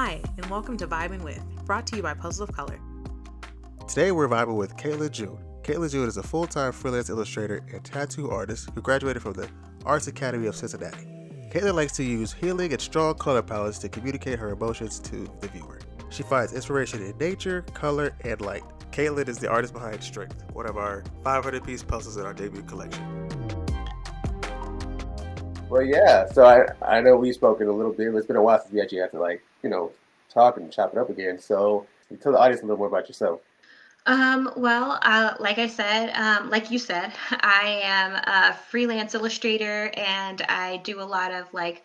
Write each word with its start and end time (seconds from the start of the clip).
Hi, 0.00 0.22
and 0.36 0.46
welcome 0.46 0.76
to 0.76 0.86
Vibing 0.86 1.24
With, 1.24 1.42
brought 1.66 1.84
to 1.88 1.96
you 1.96 2.04
by 2.04 2.14
Puzzle 2.14 2.44
of 2.44 2.52
Color. 2.52 2.78
Today 3.88 4.12
we're 4.12 4.28
vibing 4.28 4.54
with 4.54 4.76
Kayla 4.76 5.10
June. 5.10 5.40
Kayla 5.62 5.90
June 5.90 6.06
is 6.06 6.18
a 6.18 6.22
full-time 6.22 6.70
freelance 6.70 7.10
illustrator 7.10 7.66
and 7.72 7.84
tattoo 7.84 8.30
artist 8.30 8.70
who 8.76 8.80
graduated 8.80 9.20
from 9.22 9.32
the 9.32 9.50
Arts 9.84 10.06
Academy 10.06 10.46
of 10.46 10.54
Cincinnati. 10.54 11.04
Kayla 11.50 11.74
likes 11.74 11.96
to 11.96 12.04
use 12.04 12.32
healing 12.32 12.70
and 12.70 12.80
strong 12.80 13.16
color 13.16 13.42
palettes 13.42 13.80
to 13.80 13.88
communicate 13.88 14.38
her 14.38 14.50
emotions 14.50 15.00
to 15.00 15.28
the 15.40 15.48
viewer. 15.48 15.80
She 16.10 16.22
finds 16.22 16.52
inspiration 16.52 17.02
in 17.02 17.18
nature, 17.18 17.62
color, 17.74 18.14
and 18.20 18.40
light. 18.40 18.62
Caitlin 18.92 19.28
is 19.28 19.38
the 19.38 19.50
artist 19.50 19.74
behind 19.74 20.00
Strength, 20.04 20.44
one 20.52 20.68
of 20.68 20.76
our 20.76 21.02
500 21.24 21.64
piece 21.64 21.82
puzzles 21.82 22.16
in 22.16 22.24
our 22.24 22.32
debut 22.32 22.62
collection. 22.62 23.28
Well, 25.68 25.82
yeah. 25.82 26.26
So 26.26 26.44
I 26.44 26.66
I 26.86 27.00
know 27.00 27.16
we've 27.16 27.34
spoken 27.34 27.66
a 27.66 27.72
little 27.72 27.92
bit, 27.92 28.12
but 28.12 28.18
it's 28.18 28.28
been 28.28 28.36
a 28.36 28.42
while 28.42 28.60
since 28.60 28.72
we 28.72 28.80
actually 28.80 28.98
had 28.98 29.10
to 29.10 29.18
like 29.18 29.42
you 29.62 29.70
know 29.70 29.92
talk 30.32 30.56
and 30.56 30.72
chop 30.72 30.92
it 30.92 30.98
up 30.98 31.10
again. 31.10 31.38
So 31.38 31.86
tell 32.20 32.32
the 32.32 32.38
audience 32.38 32.62
a 32.62 32.64
little 32.64 32.78
more 32.78 32.88
about 32.88 33.08
yourself. 33.08 33.40
Um, 34.06 34.50
well, 34.56 34.98
uh, 35.02 35.34
like 35.38 35.58
I 35.58 35.66
said, 35.66 36.10
um, 36.14 36.48
like 36.48 36.70
you 36.70 36.78
said, 36.78 37.12
I 37.30 37.80
am 37.82 38.14
a 38.14 38.54
freelance 38.54 39.14
illustrator 39.14 39.90
and 39.94 40.40
I 40.42 40.78
do 40.78 41.00
a 41.00 41.04
lot 41.04 41.32
of 41.32 41.52
like 41.52 41.84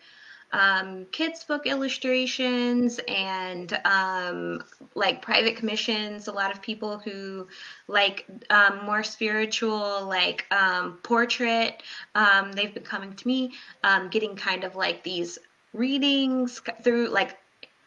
um, 0.52 1.06
kids 1.10 1.42
book 1.44 1.66
illustrations 1.66 3.00
and 3.08 3.78
um, 3.84 4.62
like 4.94 5.20
private 5.20 5.56
commissions. 5.56 6.28
A 6.28 6.32
lot 6.32 6.50
of 6.50 6.62
people 6.62 6.98
who 6.98 7.48
like 7.88 8.24
um, 8.48 8.86
more 8.86 9.02
spiritual, 9.02 10.06
like 10.06 10.46
um, 10.50 10.98
portrait, 11.02 11.82
they've 12.54 12.72
been 12.72 12.84
coming 12.84 13.12
to 13.14 13.28
me, 13.28 13.52
getting 14.10 14.36
kind 14.36 14.64
of 14.64 14.76
like 14.76 15.02
these 15.02 15.38
readings 15.74 16.62
through 16.82 17.08
like 17.08 17.36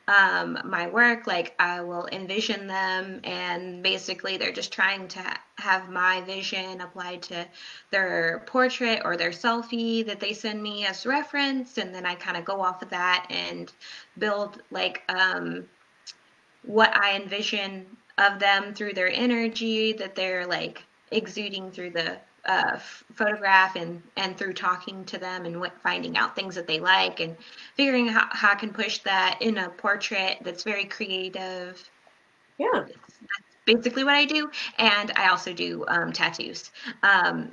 um, 0.08 0.60
my 0.64 0.88
work, 0.88 1.28
like 1.28 1.54
I 1.60 1.82
will 1.82 2.08
envision 2.12 2.68
them, 2.68 3.20
and 3.24 3.84
basically 3.84 4.38
they're 4.38 4.54
just 4.54 4.72
trying 4.72 5.08
to 5.10 5.24
have 5.58 5.90
my 5.90 6.22
vision 6.22 6.80
applied 6.80 7.24
to 7.24 7.46
their 7.92 8.44
portrait 8.46 9.02
or 9.04 9.18
their 9.18 9.32
selfie 9.32 10.06
that 10.06 10.20
they 10.20 10.34
send 10.34 10.64
me 10.64 10.86
as 10.86 11.06
reference, 11.06 11.78
and 11.78 11.94
then 11.94 12.06
I 12.06 12.16
kind 12.16 12.38
of 12.38 12.46
go 12.46 12.62
off 12.62 12.82
of 12.82 12.90
that 12.90 13.28
and 13.30 13.72
build 14.18 14.62
like 14.72 15.04
um, 15.10 15.68
what 16.64 16.96
I 16.96 17.16
envision 17.16 17.86
of 18.18 18.40
them 18.40 18.74
through 18.74 18.94
their 18.94 19.10
energy 19.10 19.94
that 19.94 20.16
they're 20.16 20.48
like 20.48 20.84
exuding 21.12 21.72
through 21.72 21.92
the 21.92 22.18
uh, 22.48 22.78
photograph 23.14 23.76
and 23.76 24.02
and 24.16 24.38
through 24.38 24.54
talking 24.54 25.04
to 25.06 25.18
them 25.18 25.46
and 25.46 25.60
what, 25.60 25.74
finding 25.82 26.18
out 26.18 26.36
things 26.36 26.56
that 26.56 26.68
they 26.68 26.80
like 26.80 27.20
and 27.20 27.36
figuring 27.76 28.10
out 28.10 28.36
how 28.36 28.52
I 28.52 28.56
can 28.56 28.72
push 28.72 29.00
that 29.00 29.38
in 29.42 29.58
a 29.58 29.70
portrait 29.70 30.38
that's 30.42 30.64
very 30.64 30.86
creative. 30.86 31.90
Yeah, 32.58 32.70
that's 32.74 33.20
basically 33.66 34.04
what 34.04 34.16
I 34.16 34.26
do, 34.26 34.50
and 34.78 35.12
I 35.16 35.30
also 35.30 35.54
do 35.54 35.86
um, 35.88 36.12
tattoos 36.12 36.72
um, 37.04 37.52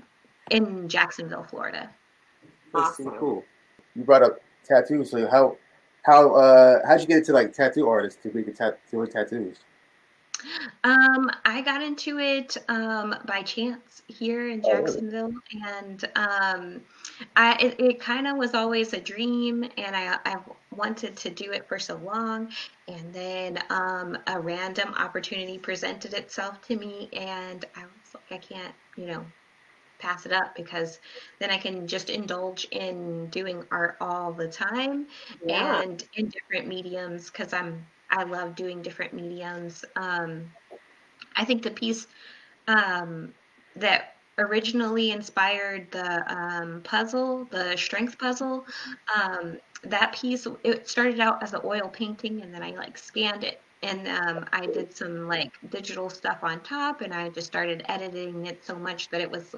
in 0.50 0.88
Jacksonville, 0.88 1.44
Florida. 1.44 1.90
That's 2.72 2.90
awesome. 2.90 3.04
super 3.04 3.18
cool. 3.18 3.44
You 3.94 4.04
brought 4.04 4.22
up 4.22 4.40
tattoos, 4.64 5.10
so 5.10 5.28
how 5.28 5.56
how 6.04 6.34
uh 6.34 6.86
how'd 6.86 7.00
you 7.00 7.06
get 7.06 7.18
into 7.18 7.32
like 7.32 7.52
tattoo 7.52 7.88
artists 7.88 8.22
to 8.22 8.32
make 8.32 8.54
tat- 8.54 8.78
doing 8.90 9.10
tattoos? 9.10 9.58
Um, 10.82 11.30
I 11.44 11.62
got 11.62 11.82
into 11.82 12.18
it 12.18 12.56
um, 12.68 13.14
by 13.26 13.42
chance 13.42 14.02
here 14.06 14.48
in 14.48 14.62
Jacksonville, 14.62 15.32
oh, 15.34 15.68
and 15.78 16.04
um, 16.16 16.80
I 17.36 17.56
it, 17.60 17.80
it 17.80 18.00
kind 18.00 18.26
of 18.26 18.36
was 18.36 18.54
always 18.54 18.92
a 18.92 19.00
dream, 19.00 19.64
and 19.76 19.96
I 19.96 20.18
I 20.24 20.36
wanted 20.74 21.16
to 21.16 21.30
do 21.30 21.52
it 21.52 21.66
for 21.68 21.78
so 21.78 21.96
long, 21.96 22.50
and 22.88 23.12
then 23.12 23.58
um, 23.70 24.18
a 24.26 24.38
random 24.38 24.92
opportunity 24.94 25.58
presented 25.58 26.14
itself 26.14 26.60
to 26.68 26.76
me, 26.76 27.08
and 27.12 27.64
I 27.76 27.82
was 27.82 28.14
like, 28.14 28.32
I 28.32 28.54
can't, 28.54 28.74
you 28.96 29.06
know, 29.06 29.24
pass 29.98 30.26
it 30.26 30.32
up 30.32 30.54
because 30.54 31.00
then 31.38 31.50
I 31.50 31.56
can 31.56 31.86
just 31.86 32.10
indulge 32.10 32.66
in 32.70 33.28
doing 33.28 33.64
art 33.70 33.96
all 34.00 34.32
the 34.32 34.48
time 34.48 35.06
yeah. 35.44 35.82
and 35.82 36.04
in 36.14 36.28
different 36.28 36.68
mediums 36.68 37.30
because 37.30 37.52
I'm 37.52 37.86
I 38.14 38.22
love 38.22 38.54
doing 38.54 38.80
different 38.80 39.12
mediums. 39.12 39.84
Um, 39.96 40.50
I 41.36 41.44
think 41.44 41.62
the 41.62 41.70
piece 41.70 42.06
um, 42.68 43.34
that 43.76 44.14
originally 44.38 45.10
inspired 45.10 45.90
the 45.90 46.24
um, 46.32 46.80
puzzle, 46.84 47.46
the 47.50 47.76
strength 47.76 48.18
puzzle, 48.18 48.66
um, 49.14 49.58
that 49.82 50.14
piece 50.14 50.46
it 50.62 50.88
started 50.88 51.20
out 51.20 51.42
as 51.42 51.54
an 51.54 51.60
oil 51.64 51.88
painting, 51.88 52.40
and 52.42 52.54
then 52.54 52.62
I 52.62 52.70
like 52.70 52.96
scanned 52.96 53.42
it, 53.42 53.60
and 53.82 54.06
um, 54.08 54.46
I 54.52 54.66
did 54.66 54.96
some 54.96 55.26
like 55.26 55.52
digital 55.70 56.08
stuff 56.08 56.38
on 56.42 56.60
top, 56.60 57.00
and 57.00 57.12
I 57.12 57.28
just 57.30 57.48
started 57.48 57.84
editing 57.88 58.46
it 58.46 58.64
so 58.64 58.76
much 58.76 59.10
that 59.10 59.20
it 59.20 59.30
was 59.30 59.54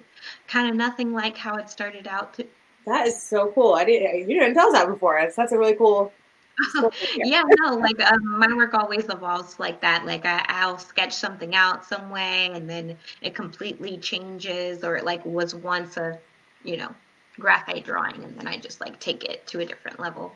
kind 0.49 0.69
of 0.69 0.75
nothing 0.75 1.13
like 1.13 1.37
how 1.37 1.57
it 1.57 1.69
started 1.69 2.09
out. 2.09 2.35
To, 2.35 2.47
that 2.87 3.07
is 3.07 3.21
so 3.21 3.53
cool. 3.53 3.75
I 3.75 3.85
didn't. 3.85 4.31
You 4.31 4.41
didn't 4.41 4.55
tell 4.55 4.69
us 4.69 4.73
that 4.73 4.89
before. 4.89 5.19
That's, 5.21 5.37
that's 5.37 5.53
a 5.53 5.59
really 5.59 5.75
cool 5.75 6.13
yeah, 7.17 7.43
no, 7.61 7.77
like 7.77 8.01
um, 8.11 8.39
my 8.39 8.49
work 8.55 8.73
always 8.75 9.05
evolves 9.09 9.59
like 9.61 9.81
that. 9.83 10.07
Like 10.07 10.25
I, 10.25 10.45
I'll 10.49 10.79
sketch 10.79 11.13
something 11.13 11.55
out 11.55 11.85
some 11.85 12.11
way, 12.11 12.51
and 12.53 12.69
then 12.69 12.97
it 13.21 13.35
completely 13.35 13.99
changes, 13.99 14.83
or 14.83 14.97
it 14.97 15.05
like 15.05 15.25
was 15.27 15.55
once 15.55 15.97
a, 15.97 16.19
you 16.65 16.77
know, 16.77 16.95
graphite 17.39 17.85
drawing, 17.85 18.25
and 18.25 18.39
then 18.39 18.47
I 18.47 18.57
just 18.57 18.81
like 18.81 18.99
take 19.01 19.25
it 19.25 19.47
to 19.49 19.61
a 19.61 19.67
different 19.67 20.01
level. 20.01 20.35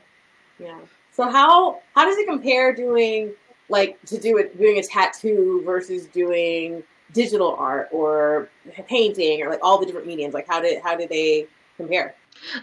Yeah. 0.59 0.79
So 1.13 1.29
how 1.31 1.81
how 1.95 2.05
does 2.05 2.19
it 2.19 2.27
compare 2.27 2.75
doing 2.75 3.33
like 3.69 3.99
to 4.07 4.19
do 4.19 4.37
it 4.39 4.59
doing 4.59 4.79
a 4.79 4.83
tattoo 4.83 5.63
versus 5.65 6.07
doing 6.07 6.83
digital 7.13 7.57
art 7.59 7.89
or 7.93 8.49
painting 8.87 9.43
or 9.43 9.49
like 9.49 9.61
all 9.63 9.79
the 9.79 9.87
different 9.87 10.07
mediums? 10.07 10.35
Like 10.35 10.47
how 10.49 10.61
did 10.61 10.83
how 10.83 10.97
do 10.97 11.07
they 11.09 11.47
compare? 11.77 12.15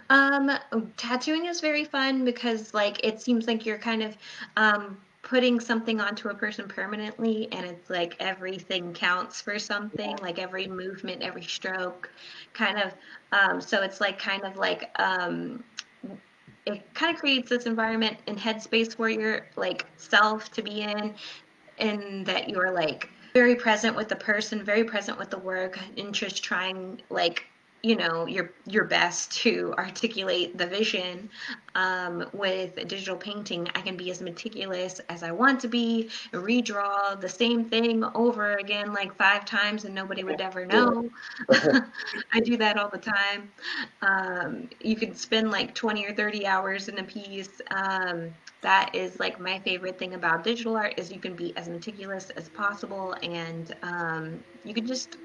Um, 0.09 0.51
tattooing 0.97 1.45
is 1.45 1.61
very 1.61 1.85
fun 1.85 2.25
because 2.25 2.73
like 2.73 3.03
it 3.03 3.22
seems 3.22 3.47
like 3.47 3.66
you're 3.66 3.78
kind 3.78 4.03
of 4.03 4.17
um 4.55 4.97
putting 5.28 5.59
something 5.59 6.00
onto 6.00 6.29
a 6.29 6.33
person 6.33 6.67
permanently 6.69 7.50
and 7.51 7.66
it's 7.66 7.89
like 7.89 8.16
everything 8.19 8.94
counts 8.94 9.41
for 9.41 9.59
something 9.59 10.16
like 10.22 10.39
every 10.39 10.67
movement 10.67 11.22
every 11.22 11.44
stroke 11.44 12.09
kind 12.53 12.77
of 12.81 12.94
um, 13.33 13.59
so 13.59 13.81
it's 13.81 14.00
like 14.00 14.17
kind 14.17 14.44
of 14.44 14.56
like 14.56 14.89
um, 15.00 15.61
it 16.66 16.81
kind 16.94 17.13
of 17.13 17.19
creates 17.19 17.50
this 17.50 17.66
environment 17.66 18.17
and 18.27 18.38
headspace 18.38 18.94
where 18.94 19.09
you're 19.09 19.47
like 19.57 19.85
self 19.97 20.50
to 20.51 20.61
be 20.61 20.81
in 20.81 21.13
and 21.77 22.25
that 22.25 22.47
you're 22.47 22.72
like 22.72 23.09
very 23.33 23.56
present 23.56 23.95
with 23.97 24.07
the 24.07 24.16
person 24.16 24.63
very 24.63 24.83
present 24.85 25.17
with 25.17 25.29
the 25.29 25.38
work 25.39 25.77
and 25.97 26.13
just 26.13 26.41
trying 26.41 27.01
like 27.09 27.45
you 27.83 27.95
know 27.95 28.25
your 28.25 28.51
your 28.65 28.85
best 28.85 29.31
to 29.31 29.73
articulate 29.77 30.57
the 30.57 30.65
vision 30.65 31.29
um, 31.75 32.25
with 32.33 32.75
digital 32.88 33.15
painting 33.15 33.67
i 33.75 33.81
can 33.81 33.95
be 33.95 34.09
as 34.09 34.21
meticulous 34.21 34.99
as 35.09 35.23
i 35.23 35.31
want 35.31 35.59
to 35.59 35.67
be 35.67 36.09
redraw 36.33 37.19
the 37.19 37.29
same 37.29 37.69
thing 37.69 38.03
over 38.15 38.55
again 38.57 38.93
like 38.93 39.15
five 39.17 39.45
times 39.45 39.85
and 39.85 39.93
nobody 39.93 40.23
would 40.23 40.41
ever 40.41 40.65
know. 40.65 41.09
I 42.33 42.39
do 42.43 42.57
that 42.57 42.77
all 42.77 42.89
the 42.89 42.97
time. 42.97 43.51
Um, 44.01 44.69
you 44.79 44.95
could 44.95 45.17
spend 45.17 45.51
like 45.51 45.73
20 45.73 46.05
or 46.05 46.13
30 46.13 46.45
hours 46.45 46.88
in 46.88 46.97
a 46.99 47.03
piece 47.03 47.61
um, 47.71 48.31
that 48.61 48.94
is 48.94 49.19
like 49.19 49.39
my 49.39 49.59
favorite 49.59 49.97
thing 49.99 50.13
about 50.13 50.44
digital 50.44 50.75
art 50.75 50.94
is 50.97 51.11
you 51.11 51.19
can 51.19 51.35
be 51.35 51.55
as 51.57 51.69
meticulous 51.69 52.29
as 52.31 52.49
possible 52.49 53.15
and 53.23 53.75
um, 53.83 54.44
you 54.63 54.73
can 54.73 54.85
just 54.85 55.17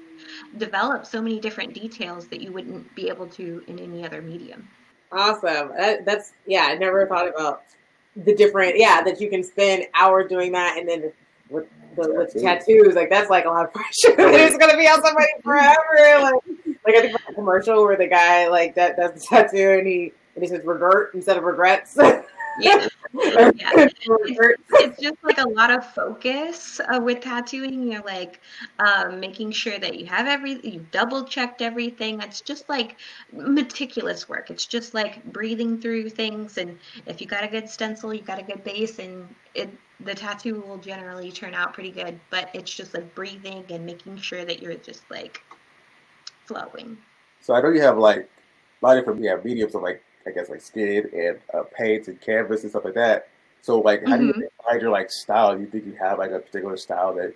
develop 0.57 1.05
so 1.05 1.21
many 1.21 1.39
different 1.39 1.73
details 1.73 2.27
that 2.27 2.41
you 2.41 2.51
wouldn't 2.51 2.93
be 2.95 3.09
able 3.09 3.27
to 3.27 3.63
in 3.67 3.79
any 3.79 4.05
other 4.05 4.21
medium. 4.21 4.67
Awesome. 5.11 5.69
That, 5.77 6.05
that's 6.05 6.33
yeah. 6.47 6.67
I 6.69 6.75
never 6.75 7.05
thought 7.07 7.27
about 7.27 7.63
the 8.15 8.35
different 8.35 8.77
yeah 8.77 9.01
that 9.03 9.19
you 9.21 9.29
can 9.29 9.43
spend 9.43 9.85
hours 9.93 10.29
doing 10.29 10.51
that, 10.53 10.77
and 10.77 10.87
then 10.87 11.11
with 11.49 11.67
the 11.95 12.13
with 12.13 12.41
tattoos, 12.41 12.95
like 12.95 13.09
that's 13.09 13.29
like 13.29 13.45
a 13.45 13.49
lot 13.49 13.65
of 13.65 13.73
pressure. 13.73 14.15
it's 14.17 14.57
gonna 14.57 14.77
be 14.77 14.87
on 14.87 15.01
somebody 15.03 15.27
forever. 15.43 15.75
Like, 16.21 16.33
like 16.85 16.95
I 16.95 17.01
think 17.01 17.15
about 17.15 17.31
a 17.31 17.33
commercial 17.33 17.83
where 17.85 17.95
the 17.95 18.07
guy 18.07 18.47
like 18.47 18.75
that 18.75 18.97
does 18.97 19.13
the 19.13 19.19
tattoo 19.19 19.77
and 19.77 19.87
he 19.87 20.13
and 20.35 20.43
he 20.43 20.49
says 20.49 20.65
regret 20.65 21.09
instead 21.13 21.37
of 21.37 21.43
regrets. 21.43 21.97
yeah. 22.59 22.87
yeah. 23.13 23.87
It's, 23.95 24.61
it's, 24.71 25.01
just 25.01 25.23
like 25.23 25.37
a 25.37 25.47
lot 25.47 25.69
of 25.69 25.85
focus 25.93 26.79
uh, 26.79 26.99
with 26.99 27.21
tattooing. 27.21 27.91
You're 27.91 28.01
like 28.01 28.41
um, 28.79 29.19
making 29.19 29.51
sure 29.51 29.77
that 29.77 29.99
you 29.99 30.07
have 30.07 30.25
every, 30.27 30.59
you 30.67 30.85
double 30.91 31.23
checked 31.23 31.61
everything. 31.61 32.21
It's 32.21 32.41
just 32.41 32.67
like 32.69 32.97
meticulous 33.31 34.27
work. 34.27 34.49
It's 34.49 34.65
just 34.65 34.93
like 34.93 35.23
breathing 35.31 35.79
through 35.79 36.09
things. 36.09 36.57
And 36.57 36.79
if 37.05 37.21
you 37.21 37.27
got 37.27 37.43
a 37.43 37.47
good 37.47 37.69
stencil, 37.69 38.13
you 38.13 38.21
got 38.21 38.39
a 38.39 38.43
good 38.43 38.63
base, 38.63 38.97
and 38.99 39.27
it 39.53 39.69
the 39.99 40.15
tattoo 40.15 40.61
will 40.67 40.77
generally 40.77 41.31
turn 41.31 41.53
out 41.53 41.73
pretty 41.73 41.91
good. 41.91 42.19
But 42.29 42.49
it's 42.53 42.73
just 42.73 42.93
like 42.93 43.13
breathing 43.15 43.63
and 43.69 43.85
making 43.85 44.17
sure 44.17 44.43
that 44.43 44.61
you're 44.61 44.73
just 44.75 45.03
like 45.11 45.41
flowing. 46.45 46.97
So 47.41 47.53
I 47.53 47.61
know 47.61 47.69
you 47.69 47.81
have 47.81 47.97
like 47.97 48.29
a 48.81 48.85
lot 48.85 48.97
of 48.97 49.01
different 49.01 49.21
yeah 49.21 49.37
mediums 49.43 49.75
of 49.75 49.81
like 49.81 50.03
I 50.27 50.31
guess 50.31 50.49
like 50.49 50.61
skin 50.61 51.09
and 51.13 51.39
uh, 51.53 51.63
paint 51.77 52.07
and 52.07 52.19
canvas 52.21 52.61
and 52.63 52.69
stuff 52.71 52.85
like 52.85 52.93
that. 52.95 53.27
So 53.61 53.79
like, 53.79 54.05
how 54.07 54.17
do 54.17 54.25
Mhm. 54.25 54.37
you 54.37 54.49
find 54.65 54.81
your 54.81 54.91
like 54.91 55.11
style? 55.11 55.55
Do 55.55 55.61
you 55.61 55.67
think 55.67 55.85
you 55.85 55.93
have 55.93 56.19
like 56.19 56.31
a 56.31 56.39
particular 56.39 56.77
style 56.77 57.13
that 57.15 57.33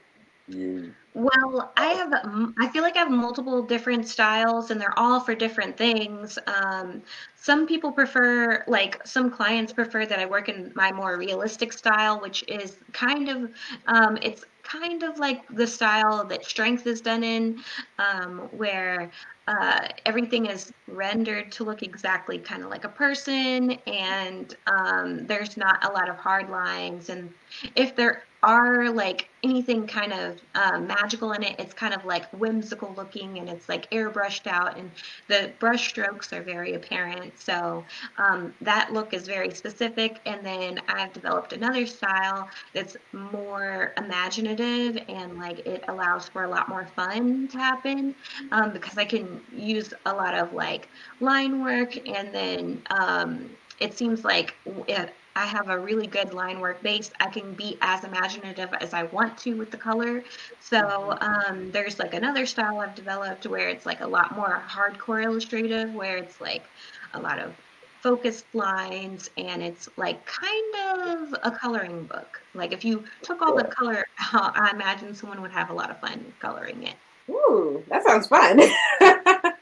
you? 0.47 0.93
Well, 1.13 1.73
I 1.75 1.87
have, 1.93 2.13
I 2.59 2.67
feel 2.69 2.83
like 2.83 2.95
I 2.95 2.99
have 2.99 3.09
multiple 3.09 3.63
different 3.63 4.07
styles 4.07 4.69
and 4.69 4.79
they're 4.79 4.97
all 4.99 5.19
for 5.19 5.33
different 5.33 5.75
things. 5.75 6.37
Um, 6.45 7.01
some 7.35 7.65
people 7.65 7.91
prefer, 7.91 8.63
like, 8.67 9.01
some 9.05 9.31
clients 9.31 9.73
prefer 9.73 10.05
that 10.05 10.19
I 10.19 10.27
work 10.27 10.47
in 10.47 10.71
my 10.75 10.91
more 10.91 11.17
realistic 11.17 11.73
style, 11.73 12.21
which 12.21 12.43
is 12.47 12.77
kind 12.93 13.29
of, 13.29 13.51
um, 13.87 14.17
it's 14.21 14.45
kind 14.67 15.03
of 15.03 15.17
like 15.19 15.47
the 15.49 15.65
style 15.65 16.25
that 16.25 16.45
strength 16.45 16.85
is 16.87 17.01
done 17.01 17.23
in, 17.23 17.59
um, 17.99 18.49
where 18.51 19.09
uh, 19.47 19.87
everything 20.05 20.47
is 20.47 20.71
rendered 20.87 21.51
to 21.53 21.63
look 21.63 21.81
exactly 21.81 22.37
kind 22.37 22.63
of 22.63 22.69
like 22.69 22.83
a 22.83 22.89
person 22.89 23.71
and 23.87 24.57
um, 24.67 25.25
there's 25.25 25.55
not 25.55 25.83
a 25.89 25.91
lot 25.91 26.09
of 26.09 26.17
hard 26.17 26.49
lines. 26.49 27.09
And 27.09 27.29
if 27.75 27.95
there 27.95 28.23
are 28.43 28.89
like 28.89 29.29
anything 29.43 29.87
kind 29.87 30.13
of 30.13 30.39
um, 30.55 30.87
magical 30.87 31.31
in 31.31 31.43
it. 31.43 31.55
It's 31.59 31.73
kind 31.73 31.93
of 31.93 32.05
like 32.05 32.31
whimsical 32.33 32.93
looking 32.95 33.39
and 33.39 33.49
it's 33.49 33.67
like 33.67 33.89
airbrushed 33.91 34.47
out, 34.47 34.77
and 34.77 34.91
the 35.27 35.51
brush 35.59 35.89
strokes 35.89 36.31
are 36.33 36.41
very 36.41 36.73
apparent. 36.73 37.39
So 37.39 37.83
um, 38.17 38.53
that 38.61 38.93
look 38.93 39.13
is 39.13 39.27
very 39.27 39.51
specific. 39.51 40.19
And 40.25 40.45
then 40.45 40.79
I've 40.87 41.13
developed 41.13 41.53
another 41.53 41.85
style 41.85 42.49
that's 42.73 42.95
more 43.11 43.93
imaginative 43.97 44.56
and 44.59 45.38
like 45.38 45.59
it 45.59 45.83
allows 45.88 46.30
for 46.30 46.44
a 46.44 46.50
lot 46.50 46.69
more 46.69 46.88
fun 46.95 47.48
to 47.50 47.57
happen 47.57 48.15
um, 48.51 48.71
because 48.71 48.98
I 48.98 49.06
can 49.06 49.42
use 49.51 49.94
a 50.06 50.13
lot 50.13 50.33
of 50.33 50.54
like 50.54 50.89
line 51.19 51.63
work 51.63 51.95
and 52.07 52.33
then 52.33 52.81
um, 52.89 53.50
it 53.80 53.98
seems 53.98 54.24
like 54.24 54.56
it, 54.88 55.13
I 55.36 55.45
have 55.45 55.69
a 55.69 55.77
really 55.77 56.07
good 56.07 56.33
line 56.33 56.59
work 56.59 56.81
base. 56.81 57.12
I 57.19 57.27
can 57.27 57.54
be 57.54 57.77
as 57.81 58.04
imaginative 58.04 58.69
as 58.81 58.95
I 58.95 59.04
want 59.04 59.38
to 59.39 59.54
with 59.54 59.69
the 59.69 59.77
color. 59.77 60.24
So 60.59 61.15
um, 61.21 61.69
there's 61.71 62.00
like 62.00 62.15
another 62.15 62.48
style 62.48 62.80
I've 62.80 62.95
developed 62.95 63.45
where 63.45 63.69
it's 63.69 63.86
like 63.86 64.01
a 64.01 64.07
lot 64.07 64.36
more 64.36 64.63
hardcore 64.68 65.24
illustrative, 65.24 65.94
where 65.94 66.18
it's 66.18 66.42
like 66.42 66.65
a 67.13 67.19
lot 67.19 67.38
of 67.38 67.54
focused 68.01 68.45
lines 68.53 69.29
and 69.38 69.61
it's 69.61 69.89
like 69.97 70.25
kind 70.25 70.75
of 70.99 71.35
a 71.44 71.51
coloring 71.51 72.03
book. 72.05 72.41
Like 72.53 72.71
if 72.73 72.83
you 72.85 73.03
took 73.21 73.41
all 73.41 73.55
the 73.55 73.63
color 73.63 74.05
I 74.33 74.71
imagine 74.73 75.13
someone 75.15 75.41
would 75.41 75.51
have 75.51 75.69
a 75.69 75.73
lot 75.73 75.89
of 75.89 75.99
fun 75.99 76.33
coloring 76.39 76.83
it. 76.83 76.95
Ooh, 77.29 77.83
that 77.89 78.03
sounds 78.03 78.27
fun. 78.27 78.59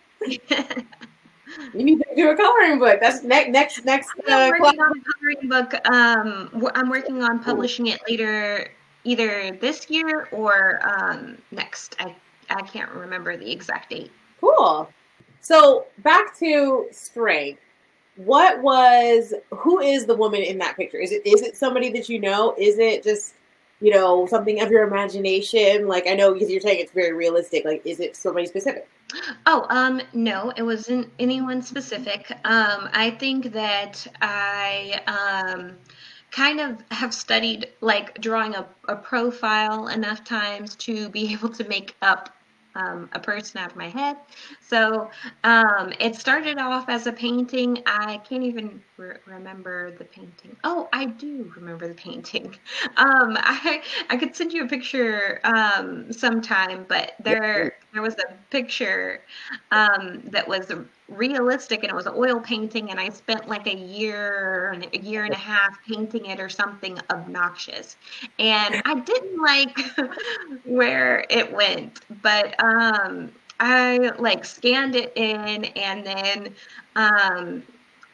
you 1.73 1.83
need 1.83 1.99
to 1.99 2.15
do 2.15 2.29
a 2.29 2.35
coloring 2.35 2.79
book. 2.79 2.99
That's 3.01 3.23
next 3.23 3.49
next 3.51 3.85
next. 3.85 4.11
I'm 4.27 4.53
Uh, 4.53 4.57
working 4.59 4.79
on 4.79 4.91
a 4.99 5.03
coloring 5.13 5.49
book. 5.49 5.89
Um, 5.89 6.71
I'm 6.75 6.89
working 6.89 7.23
on 7.23 7.43
publishing 7.43 7.87
it 7.87 7.99
later, 8.07 8.69
either 9.03 9.51
this 9.59 9.89
year 9.89 10.27
or 10.31 10.81
um, 10.83 11.37
next. 11.51 11.95
I 11.99 12.15
I 12.49 12.61
can't 12.61 12.91
remember 12.91 13.37
the 13.37 13.51
exact 13.51 13.89
date. 13.89 14.11
Cool. 14.39 14.89
So 15.41 15.85
back 15.99 16.37
to 16.39 16.87
strength. 16.91 17.61
What 18.17 18.61
was 18.61 19.33
who 19.51 19.79
is 19.79 20.05
the 20.05 20.15
woman 20.15 20.41
in 20.41 20.57
that 20.59 20.77
picture? 20.77 20.97
Is 20.97 21.11
it 21.11 21.25
is 21.25 21.41
it 21.41 21.57
somebody 21.57 21.89
that 21.91 22.09
you 22.09 22.19
know? 22.19 22.55
Is 22.57 22.79
it 22.79 23.03
just 23.03 23.33
you 23.81 23.91
know 23.91 24.25
something 24.27 24.61
of 24.61 24.71
your 24.71 24.87
imagination? 24.87 25.87
Like 25.87 26.07
I 26.07 26.13
know 26.13 26.33
because 26.33 26.49
you're 26.49 26.61
saying 26.61 26.79
it's 26.79 26.93
very 26.93 27.13
realistic. 27.13 27.65
Like 27.65 27.81
is 27.85 27.99
it 27.99 28.15
somebody 28.15 28.45
specific? 28.45 28.87
Oh, 29.45 29.65
um, 29.69 30.01
no, 30.13 30.51
it 30.57 30.63
wasn't 30.63 31.11
anyone 31.19 31.61
specific. 31.61 32.31
Um, 32.43 32.89
I 32.93 33.15
think 33.19 33.53
that 33.53 34.05
I 34.21 35.01
um, 35.07 35.77
kind 36.31 36.59
of 36.59 36.83
have 36.91 37.13
studied 37.13 37.69
like 37.81 38.19
drawing 38.19 38.55
a, 38.55 38.65
a 38.87 38.95
profile 38.95 39.87
enough 39.87 40.23
times 40.23 40.75
to 40.75 41.09
be 41.09 41.31
able 41.33 41.49
to 41.49 41.67
make 41.67 41.95
up 42.01 42.29
um, 42.75 43.09
a 43.13 43.19
person 43.19 43.59
out 43.59 43.71
of 43.71 43.77
my 43.77 43.89
head. 43.89 44.17
So 44.61 45.09
um, 45.43 45.93
it 45.99 46.15
started 46.15 46.57
off 46.59 46.89
as 46.89 47.07
a 47.07 47.13
painting. 47.13 47.81
I 47.85 48.17
can't 48.19 48.43
even 48.43 48.81
re- 48.97 49.17
remember 49.25 49.95
the 49.97 50.05
painting. 50.05 50.55
Oh, 50.63 50.89
I 50.93 51.05
do 51.05 51.51
remember 51.55 51.87
the 51.87 51.95
painting. 51.95 52.55
Um, 52.97 53.35
I 53.39 53.81
I 54.09 54.17
could 54.17 54.35
send 54.35 54.53
you 54.53 54.63
a 54.63 54.67
picture 54.67 55.39
um, 55.43 56.11
sometime, 56.13 56.85
but 56.87 57.13
there 57.19 57.73
there 57.93 58.01
was 58.01 58.15
a 58.15 58.33
picture 58.51 59.23
um, 59.71 60.21
that 60.31 60.47
was 60.47 60.71
realistic 61.07 61.83
and 61.83 61.91
it 61.91 61.95
was 61.95 62.07
an 62.07 62.13
oil 62.15 62.39
painting, 62.39 62.91
and 62.91 62.99
I 62.99 63.09
spent 63.09 63.47
like 63.47 63.67
a 63.67 63.75
year 63.75 64.71
and 64.73 64.87
a 64.93 64.97
year 64.97 65.25
and 65.25 65.33
a 65.33 65.37
half 65.37 65.77
painting 65.87 66.25
it 66.25 66.39
or 66.39 66.49
something 66.49 66.97
obnoxious, 67.11 67.97
and 68.39 68.81
I 68.85 68.99
didn't 68.99 69.41
like 69.41 69.77
where 70.65 71.25
it 71.29 71.51
went, 71.51 72.01
but 72.21 72.55
um, 72.63 73.31
I 73.59 74.11
like 74.19 74.45
scanned 74.45 74.95
it 74.95 75.13
in 75.15 75.65
and 75.65 76.05
then 76.05 76.55
um, 76.95 77.63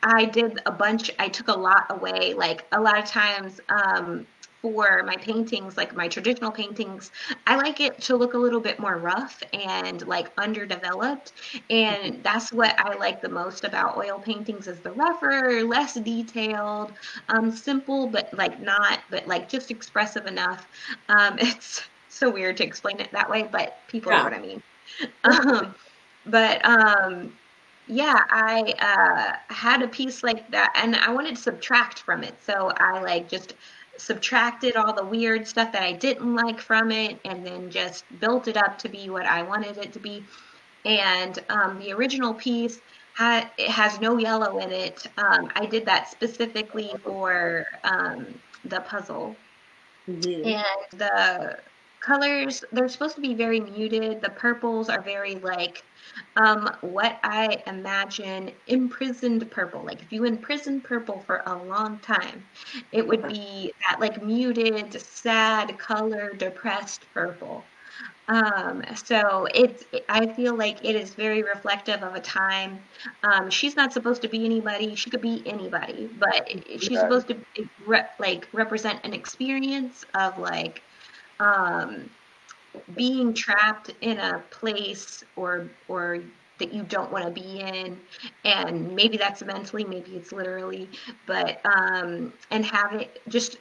I 0.04 0.26
did 0.26 0.60
a 0.66 0.72
bunch, 0.72 1.12
I 1.20 1.30
took 1.30 1.48
a 1.48 1.58
lot 1.58 1.86
away. 1.90 2.34
Like 2.34 2.66
a 2.72 2.82
lot 2.82 2.98
of 2.98 3.06
times 3.06 3.60
um, 3.70 4.26
for 4.62 5.04
my 5.04 5.16
paintings, 5.18 5.76
like 5.78 5.96
my 5.96 6.08
traditional 6.08 6.52
paintings, 6.52 7.12
I 7.48 7.56
like 7.56 7.80
it 7.80 8.00
to 8.02 8.16
look 8.16 8.34
a 8.34 8.38
little 8.38 8.60
bit 8.60 8.80
more 8.80 8.98
rough 8.98 9.42
and 9.54 10.06
like 10.08 10.32
underdeveloped. 10.38 11.34
And 11.70 12.24
that's 12.24 12.54
what 12.54 12.80
I 12.80 12.96
like 12.96 13.22
the 13.22 13.30
most 13.30 13.64
about 13.64 13.98
oil 13.98 14.20
paintings 14.20 14.68
is 14.68 14.80
the 14.80 14.92
rougher, 14.92 15.64
less 15.64 15.96
detailed, 15.96 16.94
um, 17.30 17.52
simple, 17.52 18.08
but 18.08 18.32
like 18.34 18.62
not, 18.62 19.00
but 19.10 19.28
like 19.28 19.50
just 19.50 19.72
expressive 19.72 20.28
enough. 20.28 20.68
Um, 21.10 21.38
it's 21.40 21.84
so 22.10 22.30
weird 22.30 22.58
to 22.58 22.64
explain 22.64 23.00
it 23.00 23.12
that 23.12 23.30
way, 23.30 23.48
but 23.52 23.80
people 23.88 24.12
know 24.12 24.24
what 24.24 24.34
I 24.34 24.40
mean. 24.40 24.62
Um, 25.24 25.74
but 26.26 26.64
um, 26.66 27.34
yeah, 27.88 28.24
I 28.30 28.74
uh, 28.80 29.54
had 29.54 29.82
a 29.82 29.88
piece 29.88 30.24
like 30.24 30.50
that, 30.52 30.72
and 30.76 30.96
I 30.96 31.12
wanted 31.12 31.36
to 31.36 31.42
subtract 31.42 32.00
from 32.00 32.24
it. 32.24 32.36
So 32.44 32.72
I 32.78 33.02
like 33.02 33.28
just 33.28 33.56
subtracted 33.98 34.76
all 34.76 34.94
the 34.94 35.06
weird 35.06 35.48
stuff 35.48 35.72
that 35.74 35.84
I 35.84 35.94
didn't 35.94 36.36
like 36.36 36.60
from 36.60 36.92
it, 36.92 37.20
and 37.26 37.46
then 37.46 37.70
just 37.70 38.06
built 38.20 38.48
it 38.48 38.58
up 38.58 38.78
to 38.80 38.90
be 38.90 39.10
what 39.10 39.26
I 39.26 39.44
wanted 39.44 39.78
it 39.78 39.94
to 39.94 40.00
be. 40.00 40.24
And 40.86 41.38
um, 41.50 41.80
the 41.80 41.92
original 41.94 42.34
piece 42.34 42.82
ha- 43.16 43.50
it 43.58 43.70
has 43.70 44.00
no 44.00 44.18
yellow 44.18 44.58
in 44.60 44.72
it. 44.72 45.06
Um, 45.18 45.50
I 45.56 45.66
did 45.66 45.86
that 45.86 46.10
specifically 46.10 46.92
for 47.04 47.66
um, 47.84 48.28
the 48.66 48.82
puzzle 48.82 49.36
Mhm. 50.08 50.46
and 50.46 51.00
the 51.00 51.58
colors 52.00 52.64
they're 52.72 52.88
supposed 52.88 53.16
to 53.16 53.22
be 53.22 53.36
very 53.36 53.60
muted 53.60 54.22
the 54.22 54.30
purples 54.32 54.90
are 54.90 55.02
very 55.02 55.36
like 55.36 55.84
um 56.36 56.70
what 56.82 57.20
i 57.24 57.62
imagine 57.68 58.52
imprisoned 58.68 59.50
purple 59.52 59.86
like 59.86 60.02
if 60.02 60.12
you 60.12 60.24
imprison 60.26 60.82
purple 60.82 61.22
for 61.26 61.44
a 61.48 61.64
long 61.64 62.00
time 62.02 62.44
it 62.92 63.06
would 63.06 63.26
be 63.28 63.74
that 63.88 64.00
like 64.00 64.22
muted 64.24 64.94
sad 65.02 65.78
color 65.80 66.34
depressed 66.38 67.06
purple. 67.14 67.72
Um 68.28 68.82
so 68.96 69.48
it's 69.54 69.84
i 70.10 70.26
feel 70.34 70.58
like 70.58 70.84
it 70.86 70.96
is 70.96 71.16
very 71.16 71.44
reflective 71.44 72.02
of 72.04 72.16
a 72.16 72.22
time. 72.22 72.80
Um 73.24 73.50
she's 73.50 73.76
not 73.76 73.94
supposed 73.94 74.22
to 74.24 74.30
be 74.30 74.46
anybody. 74.46 74.96
She 74.96 75.10
could 75.10 75.22
be 75.22 75.44
anybody 75.46 76.10
but 76.18 76.50
she's 76.80 77.00
Yeah. 77.00 77.02
supposed 77.02 77.28
to 77.30 77.36
re- 77.80 78.04
like 78.20 78.48
represent 78.54 79.00
an 79.06 79.14
experience 79.14 80.04
of 80.16 80.38
like 80.38 80.84
um 81.40 82.10
being 82.96 83.34
trapped 83.34 83.92
in 84.02 84.18
a 84.18 84.44
place 84.50 85.24
or 85.36 85.70
or 85.88 86.20
that 86.60 86.74
you 86.74 86.84
don't 86.84 87.12
want 87.12 87.26
to 87.26 87.32
be 87.32 87.60
in 87.60 88.00
and 88.46 88.96
maybe 88.96 89.18
that's 89.18 89.44
mentally 89.44 89.84
maybe 89.84 90.16
it's 90.16 90.32
literally 90.32 90.88
but 91.26 91.60
um 91.66 92.32
and 92.52 92.66
have 92.66 92.94
it 92.94 93.22
just 93.28 93.58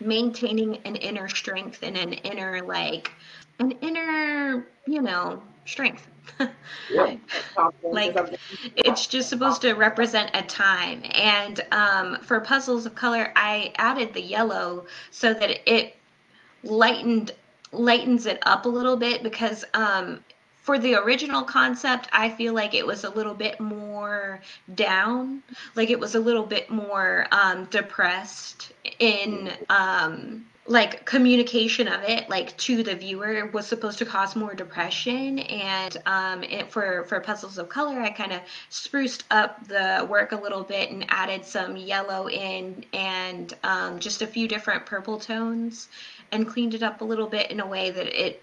maintaining 0.00 0.76
an 0.78 0.96
inner 0.96 1.28
strength 1.28 1.82
and 1.82 1.96
an 1.96 2.12
inner 2.12 2.60
like 2.62 3.12
an 3.60 3.70
inner 3.82 4.66
you 4.86 5.00
know 5.00 5.42
strength 5.64 6.06
Yeah. 6.90 7.16
Like 7.82 8.16
it's 8.76 9.06
just 9.06 9.28
supposed 9.28 9.62
to 9.62 9.74
represent 9.74 10.30
a 10.34 10.42
time 10.42 11.02
and 11.12 11.60
um, 11.72 12.18
for 12.22 12.40
puzzles 12.40 12.86
of 12.86 12.94
color 12.94 13.32
i 13.36 13.72
added 13.76 14.12
the 14.12 14.22
yellow 14.22 14.86
so 15.10 15.34
that 15.34 15.70
it 15.70 15.96
lightened 16.62 17.32
lightens 17.72 18.26
it 18.26 18.38
up 18.42 18.66
a 18.66 18.68
little 18.68 18.96
bit 18.96 19.22
because 19.22 19.64
um, 19.74 20.20
for 20.62 20.78
the 20.78 20.94
original 20.94 21.42
concept 21.42 22.08
i 22.12 22.28
feel 22.28 22.52
like 22.52 22.74
it 22.74 22.86
was 22.86 23.04
a 23.04 23.10
little 23.10 23.34
bit 23.34 23.58
more 23.60 24.40
down 24.74 25.42
like 25.74 25.90
it 25.90 25.98
was 25.98 26.14
a 26.14 26.20
little 26.20 26.44
bit 26.44 26.70
more 26.70 27.26
um, 27.32 27.64
depressed 27.66 28.72
in 28.98 29.50
um, 29.68 30.44
like 30.66 31.04
communication 31.04 31.88
of 31.88 32.00
it 32.04 32.28
like 32.28 32.56
to 32.56 32.82
the 32.82 32.94
viewer 32.94 33.46
was 33.52 33.66
supposed 33.66 33.98
to 33.98 34.04
cause 34.04 34.36
more 34.36 34.54
depression 34.54 35.40
and 35.40 35.96
um 36.06 36.44
it, 36.44 36.70
for 36.70 37.04
for 37.04 37.18
puzzles 37.18 37.58
of 37.58 37.68
color 37.68 37.98
i 38.00 38.10
kind 38.10 38.30
of 38.32 38.40
spruced 38.68 39.24
up 39.30 39.66
the 39.66 40.06
work 40.08 40.32
a 40.32 40.36
little 40.36 40.62
bit 40.62 40.90
and 40.90 41.04
added 41.08 41.44
some 41.44 41.76
yellow 41.76 42.28
in 42.28 42.84
and 42.92 43.54
um, 43.64 43.98
just 43.98 44.22
a 44.22 44.26
few 44.26 44.46
different 44.46 44.86
purple 44.86 45.18
tones 45.18 45.88
and 46.32 46.48
cleaned 46.48 46.74
it 46.74 46.82
up 46.82 47.00
a 47.00 47.04
little 47.04 47.26
bit 47.26 47.50
in 47.50 47.60
a 47.60 47.66
way 47.66 47.90
that 47.90 48.06
it 48.06 48.42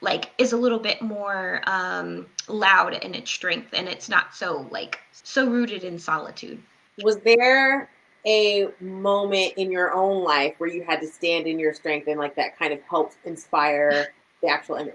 like 0.00 0.30
is 0.38 0.52
a 0.52 0.56
little 0.56 0.78
bit 0.78 1.00
more 1.00 1.62
um 1.66 2.26
loud 2.48 2.94
in 2.94 3.14
its 3.14 3.30
strength 3.30 3.68
and 3.72 3.88
it's 3.88 4.08
not 4.08 4.34
so 4.34 4.66
like 4.70 4.98
so 5.12 5.48
rooted 5.48 5.84
in 5.84 5.98
solitude 5.98 6.60
Was 7.02 7.18
there 7.18 7.88
a 8.26 8.68
moment 8.80 9.54
in 9.56 9.72
your 9.72 9.92
own 9.92 10.22
life 10.22 10.54
where 10.58 10.70
you 10.70 10.84
had 10.84 11.00
to 11.00 11.06
stand 11.06 11.46
in 11.46 11.58
your 11.58 11.74
strength 11.74 12.06
and 12.08 12.18
like 12.18 12.36
that 12.36 12.58
kind 12.58 12.72
of 12.72 12.80
helped 12.82 13.16
inspire 13.24 14.08
the 14.42 14.48
actual 14.48 14.76
image? 14.76 14.94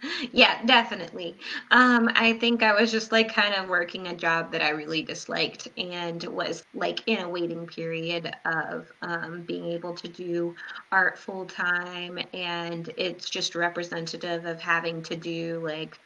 yeah 0.32 0.64
definitely. 0.66 1.36
Um 1.70 2.10
i 2.14 2.32
think 2.34 2.62
i 2.62 2.78
was 2.78 2.90
just 2.90 3.12
like 3.12 3.32
kind 3.32 3.54
of 3.54 3.68
working 3.68 4.08
a 4.08 4.14
job 4.14 4.52
that 4.52 4.62
i 4.62 4.70
really 4.70 5.02
disliked 5.02 5.68
and 5.76 6.22
was 6.24 6.64
like 6.74 7.00
in 7.06 7.18
a 7.18 7.28
waiting 7.28 7.66
period 7.66 8.32
of 8.44 8.90
um, 9.02 9.42
being 9.42 9.66
able 9.72 9.94
to 9.94 10.08
do 10.08 10.54
art 10.92 11.18
full 11.18 11.44
time 11.46 12.18
and 12.32 12.92
it's 12.96 13.28
just 13.28 13.54
representative 13.54 14.44
of 14.44 14.60
having 14.60 15.02
to 15.02 15.16
do 15.16 15.60
like 15.64 15.98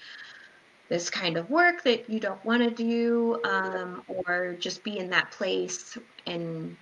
this 0.89 1.09
kind 1.11 1.37
of 1.37 1.49
work 1.51 1.83
that 1.85 2.09
you 2.09 2.21
don't 2.21 2.45
want 2.45 2.63
to 2.63 2.71
do 2.71 3.41
um, 3.45 4.03
or 4.07 4.55
just 4.59 4.85
be 4.85 4.99
in 4.99 5.11
that 5.11 5.31
place 5.31 5.97
and 6.27 6.77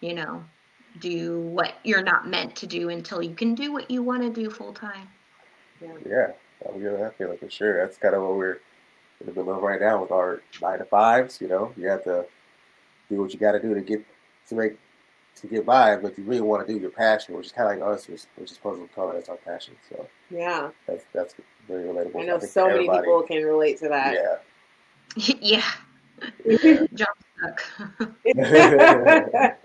you 0.00 0.14
know 0.14 0.44
do 1.00 1.40
what 1.40 1.74
you're 1.84 2.02
not 2.02 2.28
meant 2.28 2.54
to 2.56 2.66
do 2.66 2.88
until 2.88 3.22
you 3.22 3.34
can 3.34 3.54
do 3.54 3.72
what 3.72 3.90
you 3.90 4.02
want 4.02 4.22
to 4.22 4.30
do 4.30 4.50
full 4.50 4.72
time 4.72 5.08
Yeah, 5.80 5.92
yeah, 6.06 6.26
I'm 6.68 6.80
getting 6.80 6.98
that 6.98 7.16
feeling 7.16 7.38
for 7.38 7.50
sure. 7.50 7.78
That's 7.78 7.96
kind 7.96 8.14
of 8.14 8.22
what 8.22 8.36
we're 8.36 8.58
in 9.20 9.26
the 9.26 9.32
middle 9.32 9.54
of 9.54 9.62
right 9.62 9.80
now 9.80 10.00
with 10.00 10.10
our 10.10 10.42
nine 10.60 10.78
to 10.78 10.84
fives. 10.84 11.40
You 11.40 11.48
know, 11.48 11.72
you 11.76 11.88
have 11.88 12.04
to 12.04 12.26
do 13.08 13.20
what 13.20 13.32
you 13.32 13.38
got 13.38 13.52
to 13.52 13.60
do 13.60 13.74
to 13.74 13.80
get 13.80 14.04
to 14.48 14.54
make 14.54 14.78
to 15.36 15.46
get 15.46 15.64
by, 15.64 15.96
but 15.96 16.18
you 16.18 16.24
really 16.24 16.40
want 16.40 16.66
to 16.66 16.72
do 16.72 16.78
your 16.78 16.90
passion, 16.90 17.36
which 17.36 17.46
is 17.46 17.52
kind 17.52 17.72
of 17.72 17.78
like 17.88 17.96
us, 17.96 18.08
which 18.08 18.22
which 18.36 18.52
is 18.52 18.58
puzzle 18.58 18.88
color. 18.94 19.14
That's 19.14 19.28
our 19.28 19.36
passion. 19.36 19.74
So 19.88 20.06
Yeah. 20.30 20.70
that's 20.86 21.04
that's 21.12 21.34
very 21.66 21.84
relatable. 21.84 22.20
I 22.20 22.26
know 22.26 22.38
think 22.38 22.52
so 22.52 22.68
many 22.68 22.88
people 22.88 23.22
can 23.22 23.42
relate 23.42 23.78
to 23.78 23.88
that. 23.88 24.14
Yeah. 24.14 24.36
yeah 25.40 25.70
job 26.94 27.08
stuck 27.36 27.62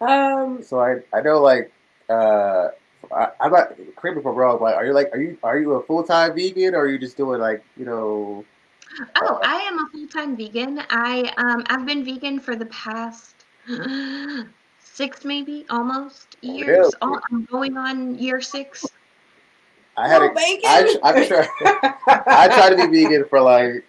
um, 0.00 0.62
So 0.62 0.80
I 0.80 1.00
I 1.12 1.20
know 1.20 1.40
like 1.40 1.72
uh 2.08 2.68
I, 3.10 3.28
I'm 3.40 3.52
not 3.52 3.76
correct 3.96 4.16
me 4.16 4.20
if 4.20 4.26
I'm 4.26 4.34
wrong, 4.34 4.58
but 4.60 4.74
are 4.74 4.86
you 4.86 4.92
like 4.92 5.10
are 5.12 5.20
you 5.20 5.38
are 5.42 5.58
you 5.58 5.72
a 5.72 5.82
full 5.82 6.02
time 6.04 6.34
vegan 6.34 6.74
or 6.74 6.80
are 6.80 6.88
you 6.88 6.98
just 6.98 7.16
doing 7.16 7.40
like 7.40 7.64
you 7.76 7.84
know 7.84 8.44
Oh, 9.16 9.40
I 9.42 9.60
am 9.60 9.78
a 9.78 9.88
full-time 9.90 10.36
vegan. 10.36 10.82
I 10.90 11.32
um 11.36 11.64
I've 11.68 11.86
been 11.86 12.04
vegan 12.04 12.40
for 12.40 12.56
the 12.56 12.66
past 12.66 13.44
six 14.78 15.24
maybe 15.24 15.64
almost 15.70 16.36
years. 16.42 16.68
Really? 16.68 16.92
Oh, 17.00 17.20
I'm 17.30 17.44
going 17.46 17.76
on 17.76 18.18
year 18.18 18.40
six. 18.40 18.84
I 19.96 20.08
had 20.08 20.20
no 20.20 20.30
a, 20.30 20.34
bacon. 20.34 20.62
I 20.64 20.98
I 21.02 21.26
tried 21.26 21.48
I 22.26 22.48
tried 22.48 22.70
to 22.70 22.88
be 22.88 23.04
vegan 23.04 23.24
for 23.28 23.40
like 23.40 23.84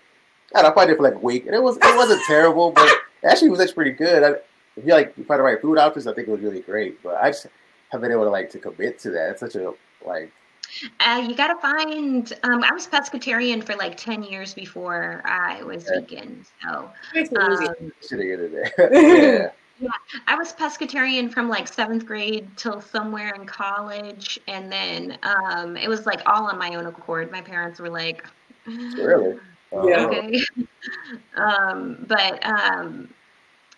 I 0.56 0.62
don't 0.62 0.64
know, 0.64 0.70
I 0.70 0.72
probably 0.72 0.88
did 0.88 0.98
for 0.98 1.04
like 1.04 1.16
a 1.16 1.20
week, 1.20 1.46
and 1.48 1.56
it 1.56 1.62
was 1.62 1.78
it 1.78 1.98
wasn't 1.98 2.22
terrible, 2.26 2.72
but 2.72 2.90
actually 3.24 3.48
it 3.50 3.52
was 3.52 3.60
actually 3.60 3.76
pretty 3.76 3.92
good. 3.92 4.24
I, 4.24 4.30
if 4.76 4.86
you 4.86 4.94
like 4.94 5.14
you 5.18 5.24
find 5.24 5.40
the 5.40 5.44
right 5.44 5.62
food 5.62 5.78
options, 5.78 6.08
I 6.08 6.14
think 6.14 6.28
it 6.28 6.32
was 6.32 6.42
really 6.42 6.62
great. 6.62 7.02
But 7.04 7.22
I 7.22 7.30
just 7.30 7.48
haven't 7.94 8.10
been 8.10 8.12
able 8.12 8.26
to 8.26 8.30
like 8.32 8.50
to 8.52 8.60
commit 8.60 9.00
to 9.00 9.10
that. 9.12 9.30
It's 9.32 9.40
such 9.40 9.56
a 9.56 9.74
like 10.06 10.32
Uh, 11.00 11.24
you 11.28 11.36
gotta 11.36 11.56
find. 11.62 12.34
Um, 12.44 12.64
I 12.64 12.72
was 12.74 12.88
pescatarian 12.88 13.64
for 13.64 13.76
like 13.76 13.96
ten 13.96 14.24
years 14.24 14.54
before 14.54 15.22
I 15.26 15.62
was 15.64 15.86
Yeah. 15.90 16.00
vegan. 16.02 16.46
So 16.64 16.90
Makes 17.14 17.30
it 17.32 17.38
easy. 17.54 17.68
um, 17.68 17.94
should 18.08 18.20
have 18.20 18.28
get 18.28 18.40
it 18.40 18.76
there. 18.78 19.54
yeah. 19.80 19.90
I 20.28 20.36
was 20.36 20.54
pescatarian 20.54 21.32
from 21.32 21.50
like 21.50 21.68
seventh 21.68 22.06
grade 22.06 22.48
till 22.58 22.82
somewhere 22.82 23.34
in 23.36 23.46
college, 23.46 24.40
and 24.48 24.72
then 24.72 25.18
um, 25.24 25.78
it 25.78 25.88
was 25.88 26.06
like 26.06 26.22
all 26.26 26.46
on 26.50 26.58
my 26.58 26.76
own 26.76 26.86
accord. 26.88 27.32
My 27.32 27.42
parents 27.42 27.80
were 27.80 27.90
like, 27.90 28.26
Really? 28.66 29.36
Yeah. 29.74 30.06
Oh. 30.06 30.06
okay 30.06 30.40
um 31.36 32.06
but 32.08 32.46
um 32.46 33.10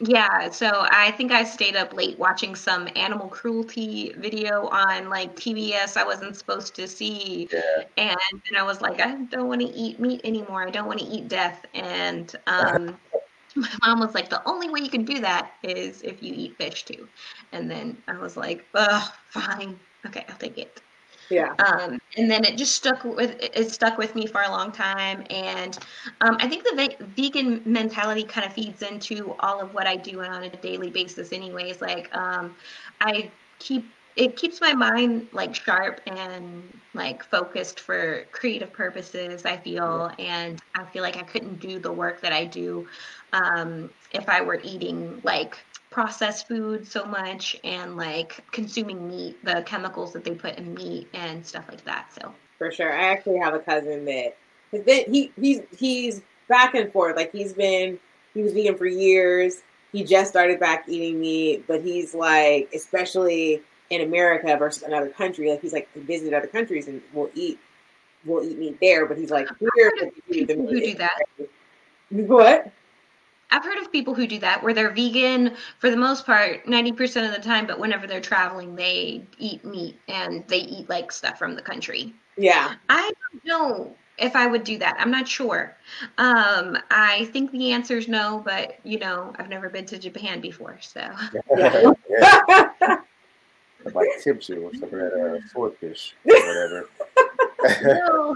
yeah 0.02 0.50
so 0.50 0.86
i 0.92 1.12
think 1.12 1.32
i 1.32 1.42
stayed 1.44 1.76
up 1.76 1.94
late 1.94 2.20
watching 2.20 2.54
some 2.54 2.88
animal 2.98 3.30
cruelty 3.30 4.14
video 4.18 4.68
on 4.68 5.10
like 5.10 5.34
tbs 5.38 5.96
i 5.96 6.04
wasn't 6.04 6.36
supposed 6.36 6.76
to 6.76 6.86
see. 6.86 7.48
Yeah. 7.52 7.84
and 7.98 8.18
then 8.32 8.60
i 8.60 8.64
was 8.64 8.82
like 8.82 9.00
i 9.00 9.16
don't 9.16 9.48
want 9.48 9.62
to 9.62 9.68
eat 9.68 10.00
meat 10.00 10.20
anymore. 10.26 10.68
I 10.68 10.72
don't 10.72 10.88
want 10.88 11.00
to 11.00 11.06
eat 11.06 11.30
death. 11.30 11.66
And 11.74 12.34
um 12.48 12.98
my 13.56 13.70
mom 13.86 14.02
was 14.02 14.14
like 14.14 14.30
the 14.30 14.46
only 14.46 14.70
way 14.70 14.82
you 14.82 14.90
can 14.90 15.06
do 15.06 15.22
that 15.22 15.54
is 15.64 16.02
if 16.02 16.22
you 16.22 16.34
eat 16.36 16.58
fish 16.58 16.84
too. 16.84 17.08
And 17.54 17.72
then 17.72 17.98
i 18.10 18.18
was 18.18 18.36
like 18.36 18.66
oh 18.74 19.14
fine. 19.30 19.80
Okay 20.06 20.26
i'll 20.28 20.36
take 20.38 20.58
it 20.58 20.82
Yeah. 21.30 21.54
um, 21.60 22.00
and 22.18 22.30
then 22.30 22.44
it 22.46 22.58
just 22.58 22.76
stuck 22.76 23.04
with 23.04 23.36
it 23.40 23.72
stuck 23.72 23.98
with 23.98 24.16
me 24.16 24.28
for 24.28 24.42
a 24.42 24.50
long 24.50 24.72
time. 24.72 25.24
And 25.30 25.78
um, 26.22 26.38
i 26.40 26.48
think 26.48 26.64
the 26.64 26.76
ve- 26.76 27.06
vegan 27.16 27.62
mentality 27.66 28.24
kind 28.24 28.46
of 28.46 28.54
feeds 28.54 28.82
into 28.82 29.36
all 29.40 29.60
of 29.62 29.74
what 29.74 29.88
i 29.88 29.96
do 29.96 30.22
on 30.22 30.44
a 30.44 30.50
daily 30.58 30.90
basis 30.90 31.32
anyways. 31.34 31.82
Like 31.82 32.16
um, 32.16 32.56
i 33.02 33.30
keep 33.60 33.86
it 34.16 34.38
keeps 34.38 34.62
my 34.62 34.74
mind 34.74 35.28
like 35.34 35.54
sharp 35.54 36.00
and 36.08 36.64
like 36.94 37.22
focused 37.24 37.82
for 37.82 38.26
creative 38.32 38.72
purposes 38.72 39.46
i 39.46 39.58
feel. 39.58 40.12
And 40.20 40.62
i 40.76 40.86
feel 40.86 41.04
like 41.04 41.18
i 41.18 41.24
couldn't 41.24 41.60
do 41.60 41.80
the 41.80 41.92
work 41.92 42.22
that 42.22 42.34
i 42.34 42.46
do 42.46 42.88
um, 43.34 43.90
if 44.14 44.30
i 44.30 44.42
were 44.42 44.60
eating 44.64 45.20
like 45.24 45.58
processed 45.96 46.46
food 46.50 46.86
so 46.86 47.06
much 47.06 47.56
and 47.64 47.96
like 47.96 48.44
consuming 48.52 49.08
meat, 49.08 49.42
the 49.46 49.64
chemicals 49.66 50.12
that 50.12 50.26
they 50.26 50.36
put 50.36 50.58
in 50.58 50.74
meat 50.74 51.08
and 51.14 51.46
stuff 51.46 51.64
like 51.70 51.86
that. 51.86 52.12
So 52.14 52.34
for 52.58 52.70
sure. 52.70 52.92
I 52.92 53.06
actually 53.06 53.38
have 53.38 53.54
a 53.54 53.60
cousin 53.60 54.04
that 54.04 54.36
he 54.74 55.32
he's 55.40 55.62
he's 55.80 56.22
back 56.50 56.76
and 56.76 56.92
forth. 56.92 57.16
Like 57.16 57.32
he's 57.32 57.54
been 57.54 57.98
he 58.34 58.44
was 58.44 58.52
vegan 58.52 58.78
for 58.78 58.86
years. 58.86 59.64
He 59.94 60.04
just 60.04 60.32
started 60.32 60.60
back 60.60 60.84
eating 60.90 61.22
meat, 61.22 61.64
but 61.66 61.82
he's 61.82 62.14
like, 62.14 62.70
especially 62.76 63.62
in 63.90 64.02
America 64.02 64.54
versus 64.58 64.84
another 64.84 65.08
country, 65.08 65.50
like 65.50 65.62
he's 65.62 65.72
like 65.72 65.88
visited 65.94 66.34
other 66.34 66.48
countries 66.48 66.90
and 66.90 67.02
will 67.14 67.32
eat 67.36 67.58
will 68.26 68.44
eat 68.44 68.60
meat 68.60 68.78
there, 68.82 69.06
but 69.06 69.18
he's 69.18 69.32
like 69.32 69.50
uh, 69.50 69.56
here 69.78 69.94
the 69.98 70.12
people 70.30 70.68
who 70.68 70.78
do 70.78 70.96
that. 70.96 71.20
What? 72.10 72.70
I've 73.52 73.64
heard 73.64 73.78
of 73.78 73.92
people 73.92 74.14
who 74.14 74.28
do 74.28 74.40
that 74.40 74.64
where 74.64 74.74
they're 74.74 74.92
vegan 74.92 75.56
for 75.80 75.90
the 75.90 75.98
most 75.98 76.26
part 76.26 76.66
90% 76.66 77.26
of 77.26 77.34
the 77.34 77.42
time, 77.42 77.68
but 77.68 77.80
whenever 77.80 78.08
they're 78.08 78.22
traveling, 78.22 78.76
they 78.76 79.24
eat 79.38 79.64
meat 79.64 79.98
and 80.08 80.46
they 80.48 80.60
eat 80.60 80.90
like 80.90 81.12
stuff 81.12 81.38
from 81.38 81.56
the 81.56 81.62
country. 81.62 82.14
Yeah. 82.38 82.76
I 82.90 83.12
don't 83.32 83.46
know 83.46 83.96
if 84.18 84.36
I 84.36 84.48
would 84.48 84.64
do 84.64 84.78
that. 84.80 84.96
I'm 85.00 85.12
not 85.12 85.28
sure. 85.28 85.76
Um, 86.18 86.78
I 86.90 87.30
think 87.32 87.52
the 87.52 87.72
answer 87.72 87.98
is 87.98 88.08
no, 88.08 88.42
but 88.44 88.80
you 88.84 89.00
know, 89.00 89.34
I've 89.38 89.50
never 89.50 89.70
been 89.70 89.86
to 89.88 89.98
Japan 89.98 90.42
before, 90.42 90.78
so. 90.82 91.10
Yeah. 91.58 91.92
yeah. 92.10 92.98
Like 93.94 94.08
tips 94.24 94.50
you 94.50 94.64
or 94.64 94.74
something 94.74 94.98
that 94.98 95.14
uh, 95.14 95.48
swordfish 95.52 96.16
or 96.26 96.34
whatever. 96.34 96.90
no. 97.84 98.36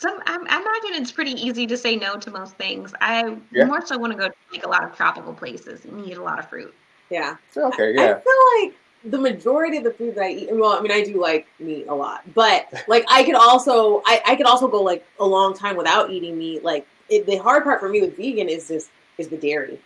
Some 0.00 0.18
I, 0.24 0.32
I 0.32 0.60
imagine 0.60 1.02
it's 1.02 1.12
pretty 1.12 1.32
easy 1.32 1.66
to 1.66 1.76
say 1.76 1.94
no 1.94 2.16
to 2.16 2.30
most 2.30 2.56
things. 2.56 2.94
I 3.02 3.36
Yeah. 3.52 3.66
more 3.66 3.84
so 3.84 3.98
want 3.98 4.12
to 4.14 4.18
go 4.18 4.28
to 4.28 4.34
like 4.50 4.64
a 4.64 4.68
lot 4.68 4.82
of 4.82 4.96
tropical 4.96 5.34
places 5.34 5.84
and 5.84 6.04
eat 6.06 6.16
a 6.16 6.22
lot 6.22 6.38
of 6.38 6.48
fruit. 6.48 6.74
yeah. 7.10 7.36
okay, 7.54 7.94
Yeah. 7.94 8.02
I 8.16 8.20
feel 8.20 8.64
like 8.64 8.74
the 9.04 9.18
majority 9.18 9.76
of 9.76 9.84
the 9.84 9.92
food 9.92 10.14
that 10.14 10.24
I 10.24 10.30
eat, 10.30 10.48
well, 10.52 10.72
I 10.72 10.80
mean, 10.80 10.90
I 10.90 11.02
do 11.04 11.20
like 11.20 11.46
meat 11.58 11.84
a 11.88 11.94
lot, 11.94 12.22
but 12.34 12.72
like 12.88 13.04
I 13.08 13.24
could 13.24 13.34
also, 13.34 14.02
I, 14.06 14.22
I 14.26 14.36
could 14.36 14.46
also 14.46 14.68
go 14.68 14.80
like 14.82 15.06
a 15.18 15.24
long 15.26 15.54
time 15.54 15.76
without 15.76 16.10
eating 16.10 16.38
meat. 16.38 16.64
Like 16.64 16.86
it, 17.10 17.26
the 17.26 17.36
hard 17.36 17.64
part 17.64 17.78
for 17.80 17.90
me 17.90 18.00
with 18.00 18.16
vegan 18.16 18.48
is 18.48 18.68
just 18.68 18.90
is 19.18 19.28
the 19.28 19.36
dairy 19.36 19.78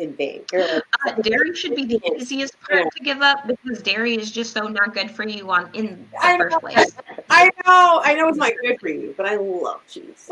and 0.00 0.16
thing. 0.16 0.44
Like, 0.52 0.82
Uh, 1.06 1.12
dairy 1.22 1.54
should 1.54 1.74
be 1.74 1.84
the 1.84 2.00
easiest 2.16 2.54
part 2.60 2.90
to 2.96 3.02
give 3.02 3.20
up 3.22 3.46
because 3.46 3.82
dairy 3.82 4.14
is 4.16 4.30
just 4.30 4.52
so 4.52 4.66
not 4.68 4.94
good 4.94 5.10
for 5.10 5.26
you 5.28 5.50
on 5.50 5.70
in 5.74 6.06
the 6.12 6.18
I 6.20 6.36
first 6.36 6.50
know. 6.50 6.60
place. 6.60 6.94
I 7.30 7.44
know, 7.66 8.00
I 8.04 8.14
know 8.14 8.28
it's 8.28 8.38
not 8.38 8.52
good 8.62 8.80
for 8.80 8.88
you, 8.88 9.14
but 9.16 9.26
I 9.26 9.36
love 9.36 9.80
cheese. 9.88 10.28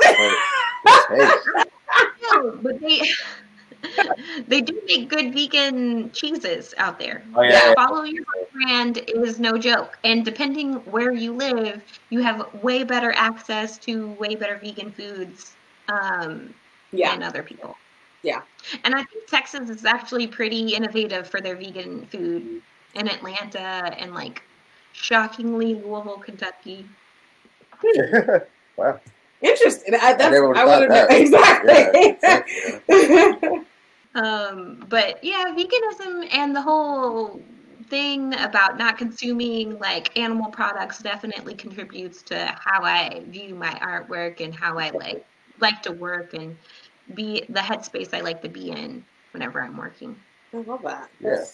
Hey, 1.09 1.29
No, 2.23 2.59
but 2.63 2.81
they 2.81 3.01
they 4.49 4.61
do 4.61 4.81
make 4.87 5.09
good 5.09 5.33
vegan 5.33 6.11
cheeses 6.13 6.75
out 6.79 6.99
there. 6.99 7.23
oh 7.35 7.43
yeah, 7.43 7.51
yeah. 7.53 7.75
Follow 7.75 8.05
your 8.05 8.25
brand 8.53 8.99
is 9.09 9.39
no 9.39 9.57
joke. 9.59 9.99
And 10.05 10.25
depending 10.25 10.75
where 10.91 11.13
you 11.13 11.33
live, 11.33 11.83
you 12.11 12.21
have 12.23 12.47
way 12.63 12.83
better 12.85 13.13
access 13.17 13.79
to 13.79 14.09
way 14.13 14.35
better 14.35 14.57
vegan 14.59 14.91
foods 14.93 15.55
um, 15.89 16.55
Yeah, 16.93 17.13
than 17.13 17.23
other 17.23 17.43
people. 17.43 17.77
Yeah. 18.27 18.43
And 18.83 18.93
I 18.93 19.05
think 19.05 19.29
Texas 19.29 19.71
is 19.71 19.85
actually 19.85 20.27
pretty 20.27 20.75
innovative 20.75 21.29
for 21.29 21.41
their 21.41 21.55
vegan 21.55 22.07
food 22.07 22.61
in 22.95 23.09
Atlanta 23.09 23.95
and 24.01 24.13
like 24.13 24.43
shockingly 24.93 25.75
Louisville, 25.75 26.19
Kentucky. 26.19 26.85
wow. 28.77 28.99
Interesting. 29.43 29.95
I, 29.95 30.15
that's, 30.15 30.33
never 30.33 30.49
would've 30.49 30.61
I 30.61 30.65
would 30.65 30.89
thought 30.89 30.97
have 30.97 31.67
that. 32.21 32.45
exactly. 33.31 33.65
Um, 34.17 34.85
but 34.89 35.23
yeah, 35.23 35.55
veganism 35.55 36.27
and 36.33 36.57
the 36.57 36.63
whole 36.63 37.41
thing 37.91 38.35
about 38.41 38.79
not 38.79 38.97
consuming 38.97 39.79
like 39.79 40.17
animal 40.19 40.51
products 40.51 41.01
definitely 41.01 41.55
contributes 41.55 42.23
to 42.23 42.47
how 42.59 42.83
I 42.83 43.23
view 43.29 43.55
my 43.55 43.73
artwork 43.75 44.41
and 44.41 44.55
how 44.55 44.79
I 44.79 44.91
like 44.91 45.25
like 45.61 45.83
to 45.83 45.93
work 45.93 46.35
and 46.35 46.57
be 47.15 47.45
the 47.49 47.61
headspace 47.61 48.13
I 48.15 48.21
like 48.21 48.43
to 48.43 48.49
be 48.49 48.71
in 48.71 49.05
whenever 49.33 49.63
I'm 49.63 49.77
working. 49.77 50.17
I 50.53 50.59
love 50.59 50.83
that. 50.83 51.11
Yeah. 51.21 51.45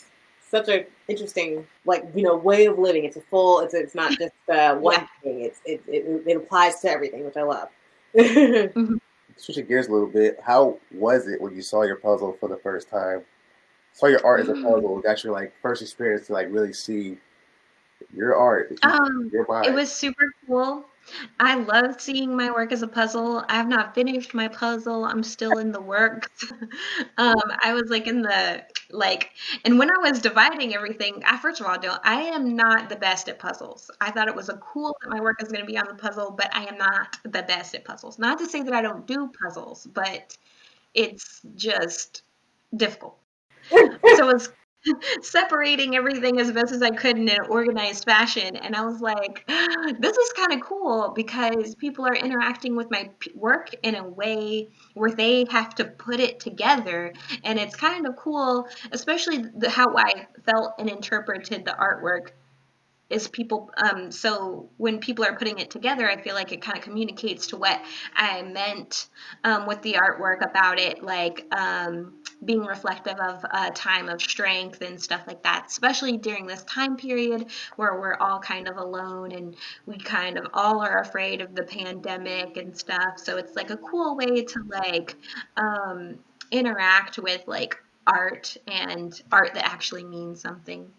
Such 0.49 0.69
an 0.69 0.85
interesting, 1.09 1.67
like 1.87 2.05
you 2.15 2.23
know, 2.23 2.37
way 2.37 2.67
of 2.67 2.79
living. 2.79 3.05
It's 3.05 3.17
a 3.17 3.23
full. 3.23 3.61
It's 3.61 3.75
it's 3.75 3.95
not 3.95 4.13
just 4.19 4.33
uh, 4.51 4.75
one 4.77 4.95
Yeah. 5.01 5.07
thing. 5.23 5.41
It's 5.43 5.61
it, 5.65 5.83
it 5.89 6.23
it 6.27 6.37
applies 6.37 6.81
to 6.81 6.91
everything, 6.91 7.25
which 7.25 7.37
I 7.37 7.43
love. 7.43 7.69
Switching 9.37 9.67
gears 9.67 9.89
a 9.89 9.93
little 9.93 10.07
bit, 10.07 10.39
how 10.45 10.79
was 10.93 11.27
it 11.27 11.41
when 11.41 11.55
you 11.57 11.63
saw 11.63 11.83
your 11.83 11.97
puzzle 11.97 12.37
for 12.39 12.49
the 12.51 12.59
first 12.59 12.91
time? 12.91 13.23
Saw 13.95 14.07
your 14.07 14.25
art 14.25 14.41
as 14.41 14.49
a 14.51 14.53
Mm. 14.53 14.63
puzzle, 14.63 15.01
got 15.01 15.25
your 15.25 15.33
like 15.33 15.55
first 15.63 15.81
experience 15.81 16.27
to 16.27 16.35
like 16.35 16.49
really 16.51 16.73
see 16.75 17.19
your 18.15 18.35
art, 18.37 18.71
you- 18.71 18.77
Um, 18.83 19.31
your 19.33 19.47
mind. 19.49 19.67
It 19.67 19.75
was 19.75 19.91
super 19.91 20.33
cool. 20.47 20.85
I 21.41 21.57
love 21.57 22.01
seeing 22.01 22.37
my 22.37 22.51
work 22.51 22.73
as 22.73 22.83
a 22.83 22.89
puzzle. 22.89 23.45
I 23.49 23.57
have 23.57 23.69
not 23.69 23.95
finished 23.95 24.35
my 24.35 24.49
puzzle. 24.49 25.05
I'm 25.05 25.23
still 25.23 25.59
in 25.59 25.73
the 25.73 25.81
works. 25.81 26.53
um, 27.19 27.43
I 27.63 27.73
was 27.75 27.91
like 27.91 28.07
in 28.07 28.23
the 28.23 28.65
like, 28.91 29.31
and 29.65 29.79
when 29.79 29.91
I 29.91 29.99
was 29.99 30.21
dividing 30.21 30.75
everything, 30.75 31.23
I 31.27 31.37
first 31.39 31.61
of 31.61 31.67
all 31.67 31.79
don't. 31.79 32.01
I 32.05 32.23
am 32.23 32.57
not 32.57 32.89
the 32.89 32.97
best 32.97 33.29
at 33.29 33.39
puzzles. 33.39 33.91
I 34.01 34.11
thought 34.11 34.29
it 34.29 34.37
was 34.37 34.49
a 34.49 34.57
cool 34.57 34.97
that 35.03 35.11
my 35.11 35.21
work 35.21 35.43
is 35.43 35.49
going 35.49 35.65
to 35.65 35.71
be 35.71 35.79
on 35.79 35.87
the 35.89 35.95
puzzle, 35.95 36.31
but 36.31 36.55
I 36.55 36.65
am 36.65 36.79
not 36.79 37.17
the 37.25 37.43
best 37.43 37.75
at 37.75 37.85
puzzles. 37.85 38.19
Not 38.19 38.39
to 38.39 38.47
say 38.47 38.63
that 38.63 38.75
I 38.75 38.83
don't 38.83 39.07
do 39.07 39.31
puzzles, 39.43 39.87
but 39.93 40.37
it's 40.95 41.41
just 41.57 42.23
difficult. 42.77 43.19
so 43.71 43.79
it 43.79 44.25
was 44.25 44.51
separating 45.23 45.97
everything 45.97 46.41
as 46.41 46.51
best 46.53 46.73
as 46.73 46.83
I 46.83 46.91
could 46.91 47.17
in 47.17 47.29
an 47.29 47.41
organized 47.49 48.05
fashion. 48.05 48.57
And 48.57 48.75
I 48.75 48.85
was 48.85 49.01
like, 49.01 49.45
this 50.01 50.17
is 50.17 50.33
kind 50.35 50.53
of 50.53 50.61
cool 50.61 51.13
because 51.15 51.75
people 51.77 52.07
are 52.07 52.15
interacting 52.15 52.77
with 52.77 52.91
my 52.91 53.11
work 53.35 53.71
in 53.83 53.95
a 53.95 54.05
way 54.05 54.69
where 54.95 55.11
they 55.11 55.47
have 55.51 55.75
to 55.77 55.85
put 55.85 56.21
it 56.21 56.41
together. 56.41 57.13
And 57.45 57.59
it's 57.59 57.77
kind 57.77 58.07
of 58.07 58.17
cool, 58.17 58.67
especially 58.93 59.45
the, 59.57 59.71
how 59.71 59.97
I 59.97 60.27
felt 60.45 60.75
and 60.79 60.89
interpreted 60.89 61.65
the 61.65 61.73
artwork. 61.73 62.31
Is 63.13 63.29
people 63.29 63.71
um 63.77 64.11
so 64.11 64.69
when 64.79 64.99
people 64.99 65.25
are 65.25 65.37
putting 65.37 65.59
it 65.59 65.71
together, 65.71 66.11
I 66.11 66.17
feel 66.21 66.35
like 66.35 66.51
it 66.53 66.63
kind 66.63 66.79
of 66.79 66.83
communicates 66.85 67.49
to 67.49 67.57
what 67.57 67.81
I 68.17 68.43
meant 68.43 69.09
um, 69.45 69.67
with 69.67 69.83
the 69.83 69.95
artwork 69.95 70.43
about 70.45 70.81
it, 70.81 71.03
like 71.03 71.47
um, 71.55 72.15
being 72.45 72.65
reflective 72.65 73.19
of 73.21 73.45
a 73.53 73.71
time 73.71 74.09
of 74.09 74.21
strength 74.21 74.81
and 74.81 75.01
stuff 75.01 75.23
like 75.27 75.43
that, 75.43 75.67
especially 75.69 76.17
during 76.17 76.47
this 76.47 76.63
time 76.65 76.97
period 76.97 77.47
where 77.77 78.01
we're 78.01 78.17
all 78.17 78.41
kind 78.41 78.69
of 78.69 78.77
alone 78.79 79.33
and 79.33 79.57
we 79.87 79.99
kind 79.99 80.39
of 80.39 80.47
all 80.55 80.81
are 80.81 81.01
afraid 81.01 81.41
of 81.41 81.55
the 81.55 81.63
pandemic 81.65 82.57
and 82.57 82.77
stuff. 82.77 83.19
So 83.19 83.37
it's 83.37 83.55
like 83.57 83.71
a 83.71 83.77
cool 83.77 84.17
way 84.17 84.43
to 84.43 84.63
like 84.69 85.17
um, 85.57 86.19
interact 86.51 87.19
with 87.19 87.47
like 87.47 87.77
art 88.07 88.57
and 88.67 89.21
art 89.31 89.55
that 89.55 89.67
actually 89.67 90.05
means 90.05 90.41
something. 90.41 90.91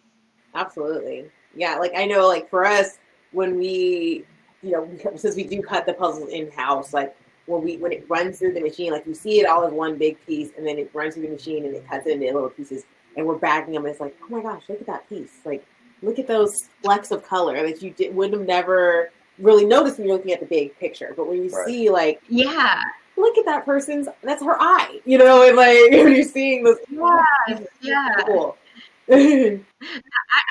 Absolutely. 0.56 1.30
Yeah, 1.56 1.76
like 1.78 1.94
I 1.96 2.06
know, 2.06 2.28
like 2.28 2.50
for 2.50 2.66
us, 2.66 2.98
when 3.32 3.58
we, 3.58 4.26
you 4.62 4.72
know, 4.72 4.90
since 5.16 5.36
we 5.36 5.44
do 5.44 5.62
cut 5.62 5.86
the 5.86 5.94
puzzles 5.94 6.30
in 6.30 6.52
house, 6.52 6.94
like 6.94 7.16
when 7.46 7.62
we 7.64 7.78
when 7.78 7.92
it 7.92 8.06
runs 8.10 8.40
through 8.40 8.54
the 8.54 8.62
machine, 8.62 8.92
like 8.92 9.06
you 9.06 9.14
see 9.14 9.40
it 9.40 9.46
all 9.48 9.66
as 9.66 9.74
one 9.74 9.98
big 9.98 10.24
piece, 10.26 10.50
and 10.58 10.66
then 10.66 10.78
it 10.78 10.90
runs 10.94 11.14
through 11.16 11.24
the 11.24 11.30
machine 11.34 11.66
and 11.66 11.76
it 11.76 11.88
cuts 11.88 12.08
it 12.08 12.14
into 12.14 12.26
little 12.34 12.50
pieces, 12.50 12.84
and 13.18 13.26
we're 13.26 13.38
bagging 13.38 13.74
them. 13.74 13.86
And 13.86 13.92
it's 13.92 14.02
like, 14.02 14.18
oh 14.24 14.28
my 14.30 14.42
gosh, 14.42 14.64
look 14.70 14.82
at 14.82 14.88
that 14.88 15.08
piece! 15.10 15.34
Like, 15.46 15.66
look 16.02 16.20
at 16.20 16.28
those 16.28 16.70
flecks 16.84 17.12
of 17.12 17.24
color 17.24 17.62
that 17.68 17.82
you 17.82 17.92
did, 17.92 18.16
would 18.16 18.34
have 18.34 18.46
never 18.46 19.10
really 19.40 19.66
noticed 19.66 19.98
when 19.98 20.08
you're 20.08 20.18
looking 20.18 20.32
at 20.34 20.40
the 20.40 20.46
big 20.46 20.78
picture. 20.80 21.14
But 21.16 21.28
when 21.28 21.44
you 21.44 21.50
Right. 21.50 21.66
see, 21.66 21.90
like, 21.90 22.22
Yeah, 22.30 22.80
look 23.18 23.38
at 23.38 23.46
that 23.46 23.66
person's, 23.66 24.08
that's 24.22 24.44
her 24.44 24.56
eye, 24.62 25.00
you 25.06 25.18
know, 25.18 25.48
and 25.48 25.56
like 25.58 25.78
when 25.92 26.14
you're 26.16 26.24
seeing 26.24 26.64
those, 26.64 26.78
yeah, 26.90 27.60
yeah. 27.82 28.16
cool. 28.26 28.58
I, 29.12 29.60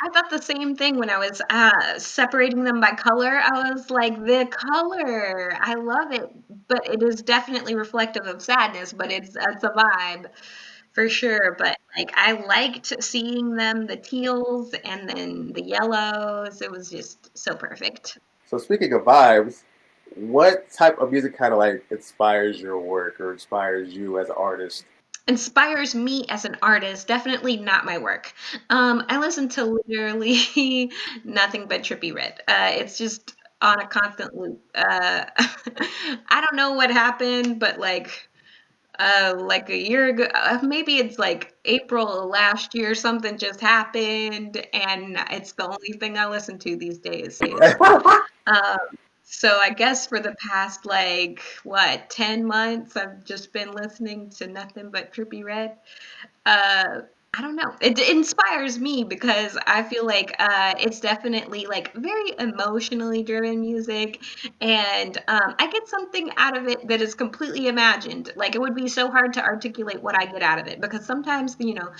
I 0.05 0.09
thought 0.13 0.31
the 0.31 0.43
same 0.43 0.77
thing 0.77 0.99
when 0.99 1.11
I 1.11 1.19
was 1.19 1.41
uh, 1.49 1.99
separating 1.99 2.65
them 2.65 2.81
by 2.81 2.91
color. 2.91 3.41
I 3.43 3.73
was 3.73 3.91
like, 3.91 4.23
the 4.25 4.47
color, 4.51 5.57
I 5.59 5.75
love 5.75 6.13
it, 6.13 6.31
but 6.69 6.87
it 6.87 7.03
is 7.03 7.23
definitely 7.23 7.75
reflective 7.75 8.27
of 8.27 8.43
sadness. 8.43 8.93
But 8.93 9.11
it's 9.11 9.37
it's 9.41 9.65
a 9.65 9.71
vibe 9.71 10.27
for 10.93 11.09
sure. 11.09 11.57
But 11.59 11.79
like, 11.97 12.13
I 12.15 12.33
liked 12.33 12.93
seeing 13.03 13.55
them, 13.55 13.87
the 13.87 13.97
teals 13.97 14.75
and 14.85 15.09
then 15.09 15.53
the 15.53 15.63
yellows. 15.63 16.63
It 16.63 16.71
was 16.71 16.91
just 16.91 17.37
so 17.37 17.55
perfect. 17.55 18.19
So 18.47 18.59
speaking 18.59 18.93
of 18.93 19.03
vibes, 19.03 19.63
what 20.15 20.71
type 20.71 20.99
of 20.99 21.11
music 21.11 21.37
kind 21.37 21.53
of 21.53 21.59
like 21.59 21.85
inspires 21.91 22.61
your 22.61 22.79
work 22.79 23.19
or 23.21 23.33
inspires 23.33 23.95
you 23.95 24.19
as 24.19 24.29
an 24.29 24.35
artist? 24.37 24.85
Inspires 25.29 25.95
me 25.95 26.25
as 26.29 26.45
an 26.45 26.57
artist 26.63 27.07
definitely 27.07 27.57
not 27.57 27.85
my 27.85 27.99
work. 27.99 28.33
Um 28.71 29.05
i 29.09 29.19
listen 29.19 29.49
to 29.51 29.65
literally 29.65 30.91
nothing 31.25 31.67
but 31.69 31.83
Trippie 31.83 32.13
Redd 32.15 32.41
uh 32.49 32.71
it's 32.73 32.99
just 32.99 33.35
on 33.61 33.79
a 33.79 33.87
constant 33.87 34.35
loop. 34.37 34.61
Uh 34.75 35.25
i 36.29 36.41
don't 36.41 36.57
know 36.57 36.73
what 36.73 36.91
happened 36.91 37.61
but 37.61 37.79
like 37.79 38.29
uh 38.99 39.35
like 39.39 39.71
a 39.71 39.77
year 39.77 40.09
ago 40.09 40.27
uh, 40.35 40.59
maybe 40.63 40.97
it's 40.99 41.19
like 41.19 41.55
april 41.67 42.29
last 42.29 42.75
year 42.75 42.95
something 42.95 43.39
just 43.39 43.61
happened 43.61 44.57
and 44.75 45.19
it's 45.31 45.53
the 45.53 45.65
only 45.67 45.93
thing 46.01 46.19
i 46.19 46.27
listen 46.27 46.59
to 46.59 46.77
these 46.77 46.99
days. 46.99 47.41
Um 48.47 48.79
so 49.25 49.59
I 49.61 49.71
guess 49.71 50.07
for 50.07 50.21
the 50.21 50.35
past 50.51 50.85
like 50.87 51.41
what 51.65 52.11
ten 52.11 52.45
months, 52.47 52.97
I've 52.97 53.25
just 53.25 53.53
been 53.53 53.73
listening 53.73 54.31
to 54.39 54.47
nothing 54.47 54.91
but 54.91 55.13
Trippie 55.13 55.45
Redd. 55.45 55.77
Uh, 56.45 57.01
I 57.35 57.41
don't 57.41 57.57
know. 57.57 57.75
It, 57.81 57.99
inspires 57.99 58.79
me 58.79 59.05
because 59.05 59.57
I 59.67 59.83
feel 59.85 60.05
like 60.05 60.37
uh, 60.39 60.75
it's 60.79 61.01
definitely 61.01 61.67
like 61.67 61.95
very 61.95 62.35
emotionally 62.39 63.23
driven 63.23 63.61
music, 63.63 64.23
and 64.61 65.17
um, 65.29 65.55
I 65.59 65.71
get 65.71 65.89
something 65.89 66.31
out 66.37 66.59
of 66.59 66.69
it 66.69 66.87
that 66.89 67.01
is 67.01 67.15
completely 67.15 67.69
imagined. 67.69 68.33
Like 68.37 68.55
it 68.55 68.61
would 68.61 68.75
be 68.75 68.87
so 68.89 69.11
hard 69.11 69.33
to 69.35 69.43
articulate 69.43 70.03
what 70.03 70.15
I 70.21 70.27
get 70.27 70.43
out 70.43 70.59
of 70.59 70.67
it 70.67 70.81
because 70.81 71.07
sometimes 71.07 71.57
you 71.59 71.75
know. 71.75 71.91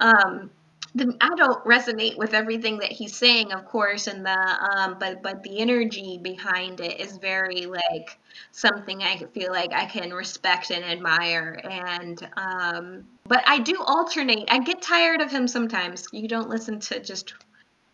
Um, 0.00 0.50
the, 0.94 1.16
I 1.20 1.34
don't 1.34 1.64
resonate 1.64 2.16
with 2.16 2.34
everything 2.34 2.78
that 2.78 2.92
he's 2.92 3.16
saying, 3.16 3.52
of 3.52 3.66
course, 3.66 4.06
and 4.06 4.24
the 4.24 4.38
um, 4.76 4.96
but 4.98 5.22
but 5.22 5.42
the 5.42 5.58
energy 5.58 6.18
behind 6.22 6.80
it 6.80 7.00
is 7.00 7.16
very 7.16 7.66
like 7.66 8.18
something 8.52 9.02
I 9.02 9.16
feel 9.34 9.50
like 9.50 9.72
I 9.72 9.86
can 9.86 10.12
respect 10.12 10.70
and 10.70 10.84
admire. 10.84 11.60
And 11.64 12.28
um, 12.36 13.04
but 13.26 13.42
I 13.46 13.58
do 13.58 13.82
alternate. 13.84 14.48
I 14.48 14.60
get 14.60 14.82
tired 14.82 15.20
of 15.20 15.30
him 15.30 15.48
sometimes. 15.48 16.06
You 16.12 16.28
don't 16.28 16.48
listen 16.48 16.78
to 16.80 17.00
just. 17.00 17.34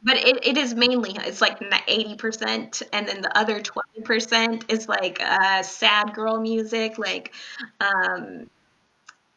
But 0.02 0.16
it, 0.16 0.46
it 0.46 0.56
is 0.56 0.74
mainly 0.74 1.12
it's 1.26 1.42
like 1.42 1.58
eighty 1.86 2.16
percent, 2.16 2.82
and 2.92 3.06
then 3.06 3.20
the 3.20 3.36
other 3.36 3.60
twenty 3.60 4.00
percent 4.02 4.64
is 4.68 4.88
like 4.88 5.18
uh, 5.20 5.62
sad 5.62 6.14
girl 6.14 6.40
music, 6.40 6.96
like 6.98 7.34
um, 7.80 8.48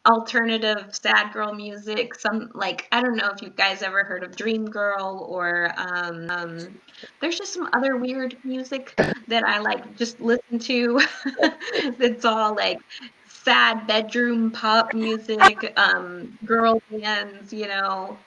alternative 0.06 0.94
sad 0.94 1.32
girl 1.32 1.54
music 1.54 2.14
some 2.14 2.50
like 2.54 2.86
i 2.92 3.00
don't 3.00 3.16
know 3.16 3.30
if 3.34 3.40
you 3.40 3.48
guys 3.50 3.82
ever 3.82 4.04
heard 4.04 4.22
of 4.22 4.36
dream 4.36 4.66
girl 4.66 5.26
or 5.30 5.72
um, 5.78 6.28
um 6.28 6.80
there's 7.20 7.38
just 7.38 7.54
some 7.54 7.68
other 7.72 7.96
weird 7.96 8.36
music 8.44 8.94
that 9.28 9.44
i 9.44 9.58
like 9.58 9.96
just 9.96 10.20
listen 10.20 10.58
to. 10.58 11.00
That's 11.98 12.24
all 12.24 12.54
like 12.54 12.78
sad 13.26 13.86
bedroom 13.86 14.50
pop 14.50 14.92
music 14.92 15.72
um 15.76 16.38
girl 16.44 16.82
bands 16.90 17.52
you 17.52 17.66
know 17.66 18.18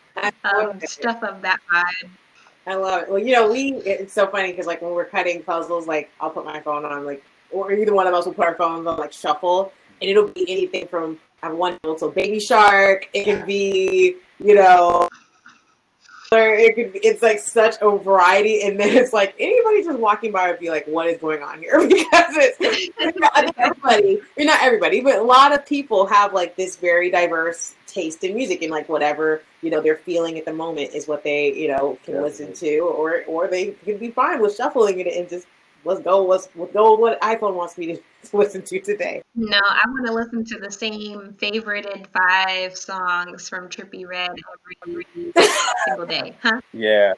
um, 0.43 0.79
stuff 0.81 1.23
of 1.23 1.41
that 1.41 1.59
vibe. 1.71 2.09
I 2.65 2.75
love 2.75 3.03
it. 3.03 3.09
Well, 3.09 3.19
you 3.19 3.33
know, 3.33 3.51
we 3.51 3.73
it's 3.85 4.13
so 4.13 4.27
funny 4.27 4.51
because 4.51 4.65
like 4.65 4.81
when 4.81 4.91
we're 4.91 5.05
cutting 5.05 5.43
puzzles, 5.43 5.87
like 5.87 6.09
I'll 6.19 6.29
put 6.29 6.45
my 6.45 6.59
phone 6.61 6.85
on 6.85 7.05
like, 7.05 7.23
or 7.51 7.71
either 7.71 7.93
one 7.93 8.07
of 8.07 8.13
us 8.13 8.25
will 8.25 8.33
put 8.33 8.45
our 8.45 8.55
phones 8.55 8.85
on 8.87 8.97
like 8.97 9.13
shuffle, 9.13 9.71
and 10.01 10.09
it'll 10.09 10.27
be 10.27 10.49
anything 10.49 10.87
from 10.87 11.17
have 11.47 11.57
one 11.57 11.77
so 11.97 12.11
Baby 12.11 12.39
Shark. 12.39 13.09
It 13.13 13.25
could 13.25 13.45
be 13.45 14.17
you 14.39 14.55
know, 14.55 15.09
or 16.31 16.39
it 16.39 16.75
could 16.75 16.93
be, 16.93 16.99
it's 16.99 17.21
like 17.21 17.39
such 17.39 17.75
a 17.81 17.97
variety, 17.97 18.63
and 18.63 18.79
then 18.79 18.95
it's 18.95 19.13
like 19.13 19.33
anybody 19.39 19.83
just 19.83 19.99
walking 19.99 20.31
by 20.31 20.49
would 20.51 20.59
be 20.59 20.69
like, 20.69 20.85
what 20.85 21.07
is 21.07 21.19
going 21.19 21.41
on 21.41 21.59
here? 21.59 21.79
Because 21.87 22.35
it's, 22.37 23.19
not 23.19 23.53
everybody, 23.57 24.19
not 24.37 24.61
everybody, 24.61 25.01
but 25.01 25.17
a 25.17 25.23
lot 25.23 25.53
of 25.53 25.65
people 25.65 26.05
have 26.05 26.33
like 26.33 26.55
this 26.55 26.75
very 26.75 27.09
diverse 27.09 27.75
taste 27.85 28.23
in 28.23 28.35
music 28.35 28.61
and 28.61 28.69
like 28.69 28.89
whatever 28.89 29.41
you 29.61 29.71
know 29.71 29.81
they're 29.81 29.95
feeling 29.95 30.37
at 30.37 30.45
the 30.45 30.53
moment 30.53 30.93
is 30.93 31.07
what 31.07 31.23
they 31.23 31.53
you 31.53 31.67
know 31.69 31.97
can 32.03 32.21
listen 32.21 32.53
to, 32.53 32.79
or 32.79 33.23
or 33.27 33.47
they 33.47 33.71
can 33.85 33.97
be 33.97 34.11
fine 34.11 34.41
with 34.41 34.55
shuffling 34.55 34.99
it 34.99 35.07
and 35.07 35.29
just 35.29 35.47
let's 35.87 36.01
go 36.01 36.23
let's, 36.23 36.49
let's 36.55 36.73
go 36.73 36.93
what 36.95 37.19
iPhone 37.21 37.55
wants 37.55 37.77
me 37.77 37.97
to 38.23 38.37
listen 38.37 38.61
to 38.61 38.79
today. 38.79 39.23
No, 39.35 39.57
I 39.57 39.81
want 39.87 40.05
to 40.05 40.13
listen 40.13 40.43
to 40.45 40.59
the 40.59 40.71
same 40.71 41.33
favorited 41.39 42.05
five 42.13 42.77
songs 42.77 43.49
from 43.49 43.69
Trippie 43.69 44.07
Redd 44.07 44.35
every 44.87 45.07
single 45.85 46.05
day, 46.05 46.35
huh? 46.43 46.61
Yeah. 46.73 47.13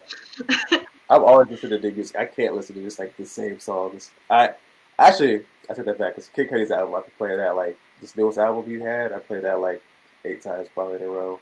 I'm 1.09 1.23
always 1.23 1.49
listening 1.49 1.81
to 1.81 1.87
new 1.87 1.95
music. 1.95 2.15
I 2.15 2.25
can't 2.25 2.55
listen 2.55 2.75
to 2.75 2.83
just 2.83 2.99
like 2.99 3.17
the 3.17 3.25
same 3.25 3.59
songs. 3.59 4.11
I 4.29 4.51
actually 4.99 5.45
I 5.69 5.73
take 5.73 5.85
that 5.85 5.97
back 5.97 6.15
because 6.15 6.29
Kid 6.29 6.49
Cudi's 6.49 6.71
album 6.71 6.95
I 6.95 7.01
could 7.01 7.17
play 7.17 7.35
that 7.35 7.55
like 7.55 7.77
this 7.99 8.15
newest 8.15 8.37
album 8.37 8.69
you 8.69 8.81
had. 8.83 9.11
I 9.11 9.19
played 9.19 9.43
that 9.43 9.59
like 9.59 9.81
eight 10.23 10.43
times 10.43 10.67
probably 10.73 10.97
in 10.97 11.03
a 11.03 11.07
row. 11.07 11.39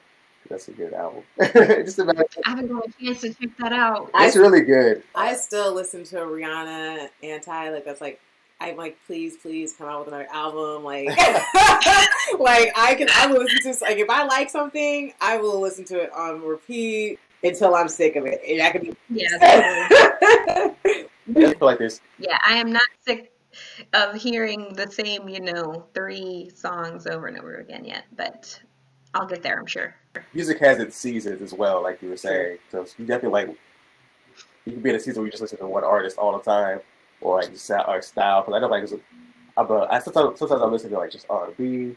That's 0.49 0.67
a 0.67 0.71
good 0.71 0.93
album. 0.93 1.23
just 1.39 1.99
about 1.99 2.17
I 2.45 2.49
haven't 2.49 2.67
got 2.67 2.87
a 2.87 2.91
chance 3.03 3.21
to 3.21 3.33
check 3.33 3.49
that 3.59 3.73
out. 3.73 4.09
It's 4.15 4.35
I, 4.35 4.39
really 4.39 4.61
good. 4.61 5.03
I 5.15 5.35
still 5.35 5.73
listen 5.73 6.03
to 6.05 6.17
Rihanna 6.17 7.09
anti 7.23 7.69
like 7.69 7.85
that's 7.85 8.01
like 8.01 8.19
I'm 8.59 8.75
like, 8.75 8.97
please, 9.05 9.37
please 9.37 9.73
come 9.73 9.87
out 9.87 9.99
with 9.99 10.07
another 10.07 10.27
album. 10.33 10.83
Like, 10.83 11.07
like 12.39 12.71
I 12.75 12.95
can, 12.97 13.07
I 13.15 13.27
will 13.27 13.43
listen 13.43 13.73
to 13.73 13.83
like 13.83 13.97
if 13.97 14.09
I 14.09 14.25
like 14.25 14.49
something, 14.49 15.13
I 15.21 15.37
will 15.37 15.59
listen 15.59 15.85
to 15.85 15.99
it 16.01 16.11
on 16.13 16.41
repeat 16.41 17.19
until 17.43 17.75
I'm 17.75 17.87
sick 17.87 18.15
of 18.15 18.25
it. 18.25 18.41
And 18.47 18.61
I 18.61 18.71
can 18.71 18.81
be 18.81 18.97
yeah. 19.09 19.27
I 19.41 20.73
feel 21.33 21.55
like 21.61 21.79
this. 21.79 22.01
Yeah, 22.17 22.37
I 22.45 22.55
am 22.55 22.71
not 22.71 22.87
sick 23.01 23.31
of 23.93 24.15
hearing 24.15 24.73
the 24.73 24.89
same, 24.89 25.27
you 25.29 25.39
know, 25.39 25.85
three 25.93 26.49
songs 26.53 27.07
over 27.07 27.27
and 27.27 27.37
over 27.37 27.55
again 27.55 27.85
yet, 27.85 28.05
but 28.15 28.59
I'll 29.13 29.27
get 29.27 29.43
there, 29.43 29.59
I'm 29.59 29.65
sure. 29.65 29.95
Music 30.33 30.59
has 30.59 30.79
its 30.79 30.95
seasons 30.95 31.41
as 31.41 31.53
well, 31.53 31.81
like 31.81 32.01
you 32.01 32.09
were 32.09 32.17
saying. 32.17 32.57
So 32.71 32.85
you 32.97 33.05
definitely 33.05 33.47
like 33.47 33.57
you 34.65 34.73
can 34.73 34.81
be 34.81 34.89
in 34.89 34.95
a 34.95 34.99
season 34.99 35.21
where 35.21 35.27
you 35.27 35.31
just 35.31 35.41
listen 35.41 35.57
to 35.59 35.67
one 35.67 35.83
artist 35.83 36.17
all 36.17 36.37
the 36.37 36.43
time, 36.43 36.81
or 37.21 37.37
like 37.37 37.51
just 37.51 37.69
or 37.69 38.01
style. 38.01 38.41
Because 38.41 38.53
I 38.55 38.59
know 38.59 38.67
like 38.67 38.83
I'm 39.57 39.71
a, 39.71 39.87
I 39.89 39.99
sometimes 39.99 40.39
sometimes 40.39 40.61
I 40.61 40.65
listen 40.65 40.89
to 40.91 40.97
like 40.97 41.11
just 41.11 41.25
R 41.29 41.47
and 41.47 41.57
B. 41.57 41.95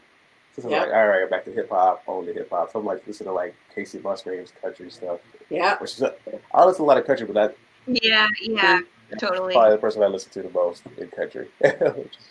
Sometimes 0.55 0.73
I'm 0.73 0.81
like, 0.81 0.95
all 0.95 1.07
right, 1.07 1.23
I'm 1.23 1.29
back 1.29 1.45
to 1.45 1.51
hip 1.51 1.69
hop, 1.69 2.03
only 2.07 2.33
hip 2.33 2.49
hop. 2.49 2.71
So 2.71 2.79
I'm 2.79 2.85
like 2.85 3.05
listen 3.05 3.25
to 3.27 3.33
like 3.33 3.55
Kacey 3.75 4.01
Musgraves 4.01 4.53
country 4.61 4.89
stuff. 4.89 5.19
Yeah. 5.49 5.77
Which 5.79 5.93
is 5.93 6.01
a, 6.01 6.15
I 6.53 6.65
listen 6.65 6.79
to 6.79 6.83
a 6.83 6.89
lot 6.89 6.97
of 6.97 7.05
country, 7.05 7.25
but 7.25 7.33
that. 7.35 7.57
Yeah, 7.87 8.27
yeah. 8.41 8.81
Totally. 9.19 9.53
Probably 9.53 9.71
the 9.71 9.77
person 9.77 10.03
I 10.03 10.07
listen 10.07 10.31
to 10.33 10.43
the 10.43 10.49
most 10.49 10.83
in 10.97 11.07
country. 11.09 11.47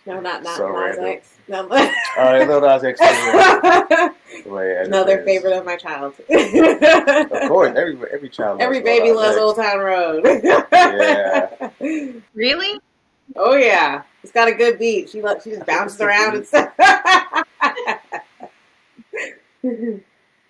no, 0.06 0.20
not 0.20 0.42
not 0.42 0.56
so 0.56 0.72
Nas 0.72 0.98
X. 0.98 1.38
No. 1.48 1.62
All 1.62 1.68
right, 1.68 2.48
no 2.48 2.60
Nas 2.60 2.82
X. 2.84 3.00
yeah, 4.46 4.84
Another 4.84 5.24
favorite 5.24 5.56
of 5.56 5.64
my 5.64 5.76
childhood. 5.76 6.26
of 6.30 7.48
course, 7.48 7.76
every 7.76 7.98
every 8.12 8.28
child. 8.28 8.60
Every 8.60 8.80
baby 8.80 9.12
loves 9.12 9.36
Old 9.36 9.56
Town 9.56 9.78
Road. 9.78 10.24
yeah. 10.72 11.70
Really? 12.34 12.80
Oh 13.36 13.54
yeah, 13.54 14.02
it's 14.22 14.32
got 14.32 14.48
a 14.48 14.52
good 14.52 14.78
beat. 14.78 15.08
She 15.08 15.22
loves, 15.22 15.44
she 15.44 15.50
just 15.50 15.66
bounces 15.66 16.00
around 16.00 16.36
and 16.36 16.46
stuff. 16.46 16.72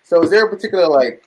so, 0.02 0.22
is 0.22 0.30
there 0.30 0.46
a 0.46 0.48
particular 0.50 0.86
like 0.88 1.22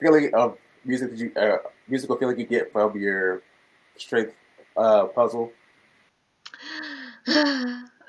feeling 0.00 0.32
of 0.34 0.56
music 0.84 1.10
that 1.10 1.18
you 1.18 1.32
uh, 1.36 1.58
musical 1.88 2.16
feeling 2.16 2.38
you 2.38 2.46
get 2.46 2.72
from 2.72 2.98
your 2.98 3.42
strength 3.96 4.34
uh, 4.76 5.06
puzzle? 5.06 5.52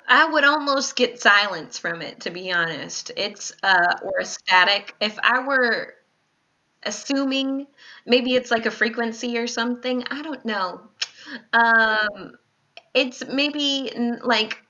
I 0.08 0.26
would 0.26 0.44
almost 0.44 0.96
get 0.96 1.22
silence 1.22 1.78
from 1.80 2.02
it, 2.02 2.22
to 2.22 2.30
be 2.32 2.52
honest. 2.52 3.12
It's 3.18 3.54
uh, 3.64 3.96
or 4.04 4.20
a 4.20 4.26
static. 4.26 4.94
If 5.02 5.18
I 5.22 5.40
were 5.46 5.94
assuming 6.84 7.68
maybe 8.06 8.36
it's 8.36 8.52
like 8.52 8.66
a 8.68 8.72
frequency 8.72 9.38
or 9.38 9.48
something, 9.48 10.04
I 10.12 10.22
don't 10.24 10.46
know. 10.46 10.82
Um, 11.54 12.38
it's 12.94 13.26
maybe 13.28 13.92
like 14.24 14.62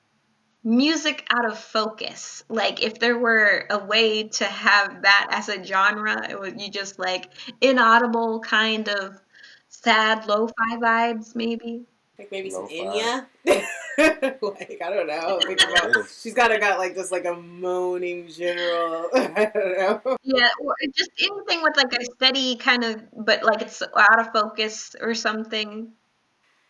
music 0.64 1.26
out 1.32 1.46
of 1.46 1.58
focus. 1.60 2.44
Like 2.50 2.84
if 2.84 3.00
there 3.00 3.18
were 3.18 3.66
a 3.70 3.80
way 3.86 4.26
to 4.30 4.46
have 4.46 5.04
that 5.04 5.28
as 5.32 5.50
a 5.50 5.64
genre, 5.64 6.30
it 6.30 6.40
would 6.40 6.62
you 6.62 6.70
just 6.72 7.00
like 7.00 7.32
inaudible 7.62 8.42
kind 8.42 8.90
of 8.90 9.22
sad 9.70 10.28
lo-fi 10.28 10.78
vibes, 10.78 11.36
maybe. 11.36 11.86
Like 12.18 12.32
maybe 12.32 12.50
some 12.50 12.68
Enya. 12.68 13.26
like 13.46 14.82
I 14.82 14.90
don't 14.90 15.08
know. 15.08 15.40
About, 15.92 16.08
she's 16.10 16.34
got 16.34 16.48
to 16.48 16.58
got 16.60 16.80
like 16.80 16.96
just 16.96 17.12
like 17.12 17.26
a 17.26 17.34
moaning 17.34 18.28
general. 18.28 19.10
I 19.16 19.52
don't 19.54 19.78
know. 19.78 20.18
Yeah, 20.24 20.48
or 20.62 20.76
just 20.96 21.12
anything 21.20 21.62
with 21.62 21.76
like 21.76 21.94
a 21.94 22.06
steady 22.16 22.56
kind 22.56 22.84
of, 22.84 23.04
but 23.26 23.44
like 23.44 23.62
it's 23.62 23.82
out 23.82 24.20
of 24.20 24.32
focus 24.32 24.96
or 25.02 25.14
something. 25.14 25.92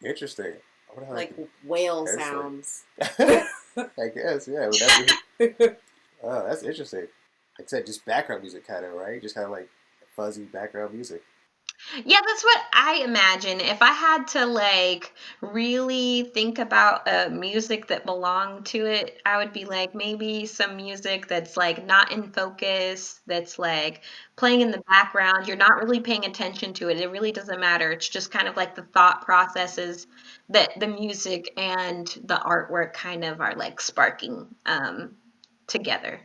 Interesting. 0.04 0.54
Like 1.10 1.36
whale 1.64 2.08
sounds. 2.08 2.84
I 3.00 4.08
guess, 4.14 4.48
yeah. 4.48 4.70
Be, 5.38 5.50
oh, 6.24 6.48
that's 6.48 6.64
interesting. 6.64 7.08
Like 7.60 7.68
I 7.68 7.68
said, 7.68 7.86
just 7.86 8.06
background 8.06 8.42
music, 8.42 8.66
kind 8.66 8.86
of, 8.86 8.94
right? 8.94 9.22
Just 9.22 9.36
kind 9.36 9.46
of 9.46 9.52
like 9.52 9.70
fuzzy 10.16 10.44
background 10.44 10.94
music. 10.94 11.22
Yeah, 12.04 12.20
that's 12.26 12.44
what 12.44 12.62
I 12.74 13.02
imagine. 13.04 13.62
If 13.62 13.82
I 13.82 13.92
had 13.92 14.28
to 14.30 14.46
like 14.46 15.14
really 15.42 16.24
think 16.34 16.58
about 16.58 17.08
a 17.08 17.30
music 17.30 17.88
that 17.88 18.06
belonged 18.06 18.66
to 18.68 18.86
it, 18.86 19.22
I 19.26 19.38
would 19.38 19.54
be 19.54 19.66
like 19.66 19.94
maybe 19.94 20.46
some 20.46 20.76
music 20.76 21.28
that's 21.28 21.56
like 21.56 21.86
not 21.86 22.12
in 22.12 22.32
focus, 22.32 23.22
that's 23.28 23.60
like 23.60 24.02
playing 24.36 24.62
in 24.62 24.72
the 24.72 24.82
background. 24.90 25.48
You're 25.48 25.58
not 25.58 25.78
really 25.78 26.00
paying 26.00 26.26
attention 26.26 26.74
to 26.74 26.90
it. 26.90 27.00
It 27.00 27.12
really 27.12 27.32
doesn't 27.32 27.60
matter. 27.60 27.92
It's 27.92 28.10
just 28.10 28.32
kind 28.32 28.48
of 28.48 28.58
like 28.58 28.76
the 28.76 28.84
thought 28.84 29.22
processes 29.22 30.08
that 30.50 30.72
the 30.80 30.88
music 30.88 31.54
and 31.56 32.08
the 32.26 32.36
artwork 32.36 32.94
kind 32.94 33.24
of 33.24 33.42
are 33.42 33.56
like 33.56 33.80
sparking 33.80 34.48
um, 34.66 35.16
together. 35.68 36.20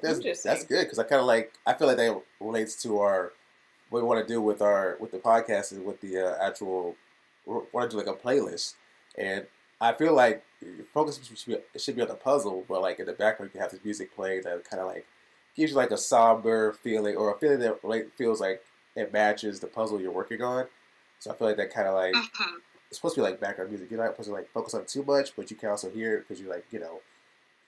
That's 0.00 0.42
that's 0.42 0.64
good 0.64 0.84
because 0.84 0.98
I 0.98 1.04
kind 1.04 1.20
of 1.20 1.26
like 1.26 1.54
I 1.66 1.74
feel 1.74 1.88
like 1.88 1.96
that 1.96 2.22
relates 2.40 2.80
to 2.82 2.98
our 2.98 3.32
what 3.92 4.02
we 4.02 4.08
want 4.08 4.26
to 4.26 4.32
do 4.32 4.40
with 4.40 4.62
our 4.62 4.96
with 4.98 5.10
the 5.10 5.18
podcast 5.18 5.72
is 5.72 5.78
with 5.78 6.00
the 6.00 6.18
uh, 6.18 6.36
actual 6.40 6.96
we 7.44 7.54
want 7.72 7.90
to 7.90 7.96
do 7.96 8.02
like 8.02 8.06
a 8.06 8.18
playlist, 8.18 8.74
and 9.18 9.46
I 9.80 9.92
feel 9.92 10.14
like 10.14 10.44
focus 10.94 11.20
should 11.22 11.46
be, 11.46 11.58
it 11.74 11.80
should 11.80 11.96
be 11.96 12.02
on 12.02 12.08
the 12.08 12.14
puzzle, 12.14 12.64
but 12.66 12.80
like 12.80 13.00
in 13.00 13.06
the 13.06 13.12
background 13.12 13.50
you 13.54 13.60
have 13.60 13.70
this 13.70 13.84
music 13.84 14.14
playing 14.14 14.42
that 14.44 14.64
kind 14.64 14.80
of 14.80 14.86
like 14.86 15.06
gives 15.54 15.72
you 15.72 15.76
like 15.76 15.90
a 15.90 15.98
somber 15.98 16.72
feeling 16.72 17.16
or 17.16 17.34
a 17.34 17.38
feeling 17.38 17.58
that 17.60 17.84
like 17.84 18.10
feels 18.16 18.40
like 18.40 18.62
it 18.96 19.12
matches 19.12 19.60
the 19.60 19.66
puzzle 19.66 20.00
you're 20.00 20.10
working 20.10 20.40
on. 20.40 20.66
So 21.18 21.30
I 21.30 21.34
feel 21.34 21.48
like 21.48 21.58
that 21.58 21.74
kind 21.74 21.86
of 21.86 21.94
like 21.94 22.14
mm-hmm. 22.14 22.56
it's 22.88 22.98
supposed 22.98 23.16
to 23.16 23.20
be 23.20 23.26
like 23.26 23.40
background 23.40 23.70
music. 23.70 23.90
You're 23.90 24.02
not 24.02 24.12
supposed 24.12 24.30
to 24.30 24.34
like 24.34 24.50
focus 24.52 24.72
on 24.72 24.82
it 24.82 24.88
too 24.88 25.02
much, 25.02 25.36
but 25.36 25.50
you 25.50 25.56
can 25.56 25.68
also 25.68 25.90
hear 25.90 26.16
it 26.16 26.28
because 26.28 26.40
you 26.40 26.48
like 26.48 26.64
you 26.70 26.80
know 26.80 27.02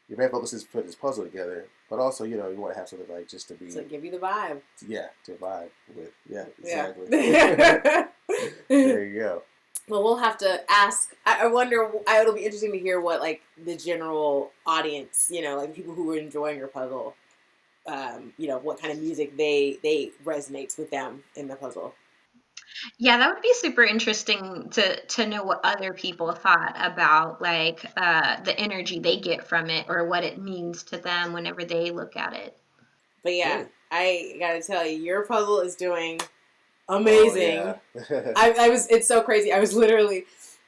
your 0.09 0.19
main 0.19 0.29
focus 0.29 0.53
is 0.53 0.65
putting 0.65 0.87
this 0.87 0.95
puzzle 0.95 1.25
together, 1.25 1.67
but 1.89 1.99
also 1.99 2.25
you 2.25 2.37
know 2.37 2.49
you 2.49 2.57
want 2.57 2.75
to 2.75 2.79
have 2.79 2.89
something 2.89 3.13
like 3.15 3.29
just 3.29 3.49
to 3.49 3.55
be 3.55 3.71
to 3.71 3.83
give 3.83 4.05
you 4.05 4.11
the 4.11 4.19
vibe. 4.19 4.61
Yeah, 4.87 5.09
to 5.25 5.33
vibe 5.33 5.71
with. 5.95 6.13
Yeah, 6.29 6.45
exactly. 6.59 7.07
Yeah. 7.11 8.07
there 8.69 9.05
you 9.05 9.21
go. 9.21 9.43
Well, 9.89 10.03
we'll 10.03 10.17
have 10.17 10.39
to 10.39 10.61
ask. 10.71 11.15
I, 11.27 11.47
wonder. 11.47 11.91
I, 12.09 12.23
it'll 12.23 12.35
be 12.35 12.45
interesting 12.45 12.73
to 12.73 12.79
hear 12.79 13.01
what 13.01 13.21
like 13.21 13.43
the 13.65 13.77
general 13.77 14.51
audience, 14.67 15.29
you 15.31 15.43
know, 15.43 15.57
like 15.57 15.75
people 15.75 15.95
who 15.95 16.11
are 16.13 16.17
enjoying 16.17 16.59
your 16.59 16.69
puzzle, 16.69 17.15
um, 17.87 18.33
you 18.39 18.49
know, 18.49 18.59
what 18.59 18.81
kind 18.81 18.93
of 18.93 19.03
music 19.03 19.37
they 19.37 19.79
they 19.83 20.13
resonates 20.25 20.79
with 20.79 20.91
them 20.91 21.23
in 21.37 21.49
the 21.49 21.57
puzzle. 21.57 21.95
Yeah, 22.99 23.19
that 23.19 23.33
would 23.33 23.43
be 23.43 23.53
super 23.55 23.83
interesting 23.83 24.69
to 24.71 25.01
to 25.01 25.27
know 25.27 25.43
what 25.45 25.61
other 25.65 25.93
people 25.93 26.33
thought 26.33 26.75
about 26.79 27.41
like 27.41 27.85
uh, 27.97 28.41
the 28.43 28.59
energy 28.59 28.99
they 28.99 29.19
get 29.19 29.47
from 29.47 29.71
it 29.71 29.87
or 29.89 30.07
what 30.07 30.25
it 30.25 30.41
means 30.41 30.83
to 30.85 30.99
them 30.99 31.33
whenever 31.33 31.65
they 31.65 31.91
look 31.91 32.17
at 32.17 32.33
it. 32.35 32.57
But 33.23 33.35
yeah, 33.35 33.63
Ooh. 33.63 33.69
I 33.91 34.37
gotta 34.39 34.63
tell 34.63 34.87
you, 34.87 34.99
your 34.99 35.25
puzzle 35.25 35.61
is 35.61 35.77
doing 35.77 36.21
amazing. 36.89 37.59
Oh, 37.59 37.79
yeah. 38.11 38.33
I, 38.37 38.55
I 38.59 38.69
was 38.69 38.87
it's 38.89 39.09
so 39.09 39.23
crazy. 39.23 39.53
I 39.53 39.61
was 39.61 39.75
literally 39.75 40.25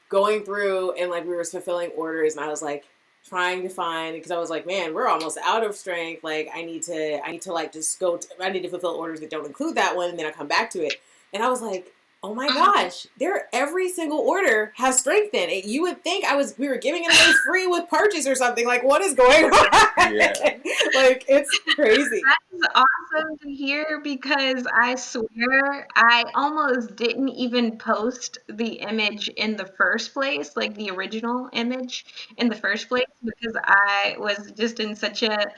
going 0.09 0.43
through 0.43 0.93
and 0.93 1.11
like 1.11 1.25
we 1.25 1.35
were 1.35 1.43
fulfilling 1.43 1.91
orders 1.91 2.35
and 2.35 2.43
I 2.43 2.47
was 2.47 2.61
like 2.61 2.85
trying 3.27 3.61
to 3.63 3.69
find 3.69 4.15
because 4.15 4.31
I 4.31 4.37
was 4.37 4.49
like, 4.49 4.65
man, 4.65 4.93
we're 4.93 5.09
almost 5.09 5.37
out 5.43 5.65
of 5.65 5.75
strength. 5.75 6.23
Like 6.23 6.49
I 6.53 6.63
need 6.63 6.83
to 6.83 7.21
I 7.23 7.31
need 7.31 7.41
to 7.43 7.53
like 7.53 7.73
just 7.73 7.99
go 7.99 8.17
to, 8.17 8.27
I 8.39 8.49
need 8.49 8.63
to 8.63 8.69
fulfill 8.69 8.91
orders 8.91 9.19
that 9.19 9.29
don't 9.29 9.45
include 9.45 9.75
that 9.75 9.95
one 9.95 10.09
and 10.09 10.19
then 10.19 10.25
I 10.25 10.31
come 10.31 10.47
back 10.47 10.69
to 10.71 10.85
it. 10.85 10.95
And 11.33 11.43
I 11.43 11.49
was 11.49 11.61
like, 11.61 11.93
Oh 12.23 12.33
my 12.33 12.47
gosh, 12.47 13.05
there 13.19 13.47
every 13.53 13.89
single 13.89 14.17
order 14.17 14.73
has 14.75 14.99
strength 14.99 15.35
in 15.35 15.49
it. 15.49 15.65
You 15.65 15.83
would 15.83 16.03
think 16.03 16.25
I 16.25 16.35
was 16.35 16.57
we 16.57 16.67
were 16.67 16.77
giving 16.77 17.03
it 17.03 17.13
away 17.13 17.33
free 17.45 17.67
with 17.67 17.87
purchase 17.89 18.25
or 18.27 18.33
something. 18.33 18.65
Like 18.65 18.83
what 18.83 19.01
is 19.03 19.13
going 19.13 19.45
on? 19.45 20.15
Yeah. 20.15 20.33
like 20.95 21.25
it's 21.27 21.59
crazy. 21.75 22.23
That 22.25 22.37
is 22.53 22.63
awesome 22.73 23.37
to 23.43 23.53
hear 23.53 24.01
because 24.03 24.65
I 24.73 24.95
swear 24.95 25.87
I 25.95 26.23
almost 26.33 26.95
didn't 26.95 27.29
even 27.29 27.77
post 27.77 28.39
the 28.49 28.79
image 28.81 29.27
in 29.29 29.55
the 29.55 29.65
first 29.65 30.13
place, 30.13 30.55
like 30.55 30.73
the 30.73 30.89
original 30.89 31.49
image 31.53 32.05
in 32.37 32.49
the 32.49 32.55
first 32.55 32.89
place 32.89 33.05
because 33.23 33.55
I 33.63 34.15
was 34.17 34.51
just 34.53 34.79
in 34.79 34.95
such 34.95 35.21
a 35.21 35.51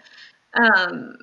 um 0.56 1.16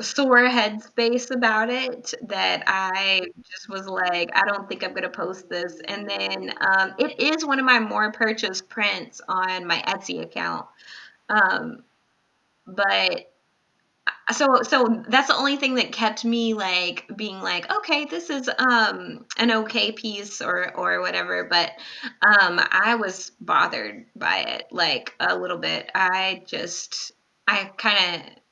sore 0.00 0.48
headspace 0.48 1.30
about 1.30 1.70
it 1.70 2.14
that 2.28 2.64
I 2.66 3.22
just 3.50 3.68
was 3.68 3.86
like, 3.86 4.30
I 4.34 4.42
don't 4.46 4.68
think 4.68 4.84
I'm 4.84 4.94
gonna 4.94 5.08
post 5.08 5.48
this. 5.48 5.80
And 5.86 6.08
then 6.08 6.52
um, 6.60 6.94
it 6.98 7.20
is 7.20 7.44
one 7.44 7.58
of 7.58 7.64
my 7.64 7.80
more 7.80 8.12
purchased 8.12 8.68
prints 8.68 9.20
on 9.28 9.66
my 9.66 9.82
Etsy 9.86 10.22
account. 10.22 10.66
Um, 11.28 11.84
but 12.66 13.30
so 14.32 14.62
so 14.62 15.04
that's 15.08 15.28
the 15.28 15.36
only 15.36 15.56
thing 15.56 15.74
that 15.74 15.92
kept 15.92 16.24
me 16.24 16.54
like 16.54 17.04
being 17.16 17.40
like 17.40 17.70
okay 17.70 18.04
this 18.06 18.30
is 18.30 18.48
um 18.58 19.24
an 19.38 19.50
okay 19.50 19.92
piece 19.92 20.40
or 20.40 20.74
or 20.76 21.00
whatever 21.00 21.44
but 21.44 21.72
um 22.22 22.60
i 22.70 22.94
was 22.94 23.32
bothered 23.40 24.06
by 24.16 24.38
it 24.38 24.64
like 24.70 25.14
a 25.20 25.36
little 25.36 25.58
bit 25.58 25.90
i 25.94 26.42
just 26.46 27.12
i 27.46 27.64
kind 27.76 28.22
of 28.22 28.43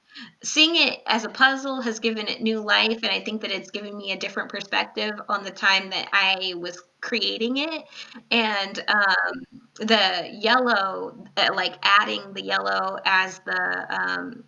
seeing 0.43 0.77
it 0.77 1.01
as 1.07 1.25
a 1.25 1.29
puzzle 1.29 1.81
has 1.81 2.01
given 2.01 2.29
it 2.29 2.43
new 2.43 2.61
life 2.61 2.99
and 3.03 3.13
i 3.13 3.21
think 3.21 3.41
that 3.41 3.51
it's 3.51 3.71
given 3.71 3.97
me 3.97 4.13
a 4.13 4.17
different 4.17 4.49
perspective 4.49 5.13
on 5.29 5.43
the 5.45 5.51
time 5.51 5.91
that 5.91 6.09
i 6.13 6.55
was 6.57 6.79
creating 7.03 7.59
it. 7.59 7.85
And 8.31 8.83
um, 8.89 9.43
the 9.77 10.31
yellow 10.33 11.15
uh, 11.37 11.49
like 11.55 11.75
adding 11.83 12.33
the 12.33 12.43
yellow 12.43 12.99
as 13.05 13.41
the 13.41 13.87
um, 13.91 14.45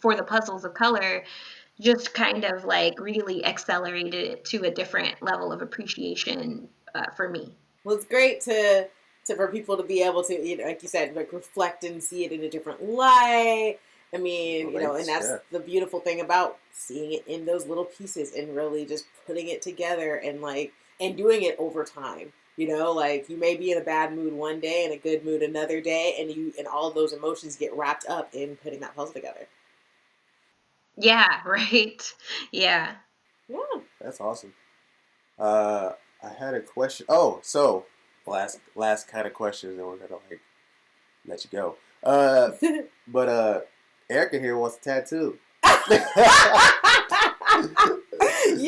for 0.00 0.16
the 0.16 0.24
puzzles 0.24 0.64
of 0.64 0.74
color 0.74 1.22
just 1.80 2.12
kind 2.12 2.44
of 2.44 2.64
like 2.64 2.98
really 2.98 3.44
accelerated 3.44 4.14
it 4.14 4.44
to 4.46 4.64
a 4.64 4.70
different 4.70 5.22
level 5.22 5.52
of 5.52 5.62
appreciation 5.62 6.68
uh, 6.94 7.10
for 7.16 7.28
me. 7.28 7.54
Well 7.84 7.94
it's 7.94 8.06
great 8.06 8.40
to 8.42 8.88
to 9.26 9.36
for 9.36 9.48
people 9.48 9.76
to 9.76 9.82
be 9.82 10.02
able 10.02 10.24
to 10.24 10.34
you 10.34 10.56
know 10.56 10.64
like 10.64 10.82
you 10.82 10.88
said 10.88 11.14
like 11.14 11.32
reflect 11.32 11.84
and 11.84 12.02
see 12.02 12.24
it 12.24 12.32
in 12.32 12.42
a 12.42 12.50
different 12.50 12.82
light 12.82 13.78
I 14.12 14.18
mean, 14.18 14.72
well, 14.72 14.82
you 14.82 14.88
know, 14.88 14.94
and 14.96 15.06
that's 15.06 15.28
yeah. 15.28 15.36
the 15.52 15.60
beautiful 15.60 16.00
thing 16.00 16.20
about 16.20 16.58
seeing 16.72 17.12
it 17.12 17.24
in 17.28 17.44
those 17.44 17.66
little 17.66 17.84
pieces 17.84 18.34
and 18.34 18.56
really 18.56 18.84
just 18.84 19.04
putting 19.26 19.48
it 19.48 19.62
together 19.62 20.16
and 20.16 20.40
like 20.40 20.72
and 21.00 21.16
doing 21.16 21.42
it 21.42 21.56
over 21.58 21.84
time. 21.84 22.32
You 22.56 22.68
know, 22.68 22.92
like 22.92 23.28
you 23.28 23.36
may 23.36 23.56
be 23.56 23.70
in 23.70 23.78
a 23.78 23.84
bad 23.84 24.14
mood 24.14 24.32
one 24.32 24.60
day 24.60 24.84
and 24.84 24.92
a 24.92 24.96
good 24.96 25.24
mood 25.24 25.42
another 25.42 25.80
day, 25.80 26.16
and 26.18 26.30
you 26.30 26.52
and 26.58 26.66
all 26.66 26.88
of 26.88 26.94
those 26.94 27.12
emotions 27.12 27.56
get 27.56 27.74
wrapped 27.74 28.06
up 28.08 28.28
in 28.34 28.56
putting 28.56 28.80
that 28.80 28.96
puzzle 28.96 29.14
together. 29.14 29.46
Yeah, 30.96 31.40
right. 31.46 32.02
Yeah. 32.50 32.94
Yeah. 33.48 33.80
That's 34.00 34.20
awesome. 34.20 34.54
Uh 35.38 35.92
I 36.22 36.32
had 36.32 36.54
a 36.54 36.60
question. 36.60 37.06
Oh, 37.08 37.40
so 37.42 37.86
last 38.26 38.60
last 38.74 39.08
kind 39.08 39.26
of 39.26 39.34
questions, 39.34 39.78
and 39.78 39.86
we're 39.86 39.96
gonna 39.96 40.20
like 40.28 40.40
let 41.26 41.44
you 41.44 41.50
go. 41.50 41.76
Uh, 42.02 42.50
but 43.08 43.28
uh, 43.28 43.60
Erica 44.10 44.38
here 44.38 44.58
wants 44.58 44.76
a 44.76 44.80
tattoo. 44.80 45.38
yeah, 45.64 45.72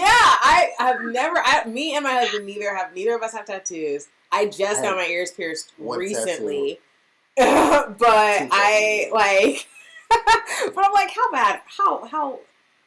I 0.06 0.70
have 0.78 1.02
never. 1.02 1.36
I, 1.44 1.64
me 1.66 1.96
and 1.96 2.04
my 2.04 2.12
husband 2.12 2.46
neither 2.46 2.74
have. 2.74 2.94
Neither 2.94 3.16
of 3.16 3.22
us 3.22 3.32
have 3.32 3.46
tattoos. 3.46 4.08
I 4.30 4.46
just 4.46 4.80
I 4.80 4.84
got 4.84 4.96
my 4.96 5.06
ears 5.06 5.32
pierced 5.32 5.72
recently, 5.78 6.78
but 7.36 7.98
I 8.08 9.10
like. 9.12 9.68
but 10.74 10.84
I'm 10.84 10.92
like, 10.92 11.10
how 11.10 11.30
bad? 11.32 11.60
How 11.76 12.06
how 12.06 12.38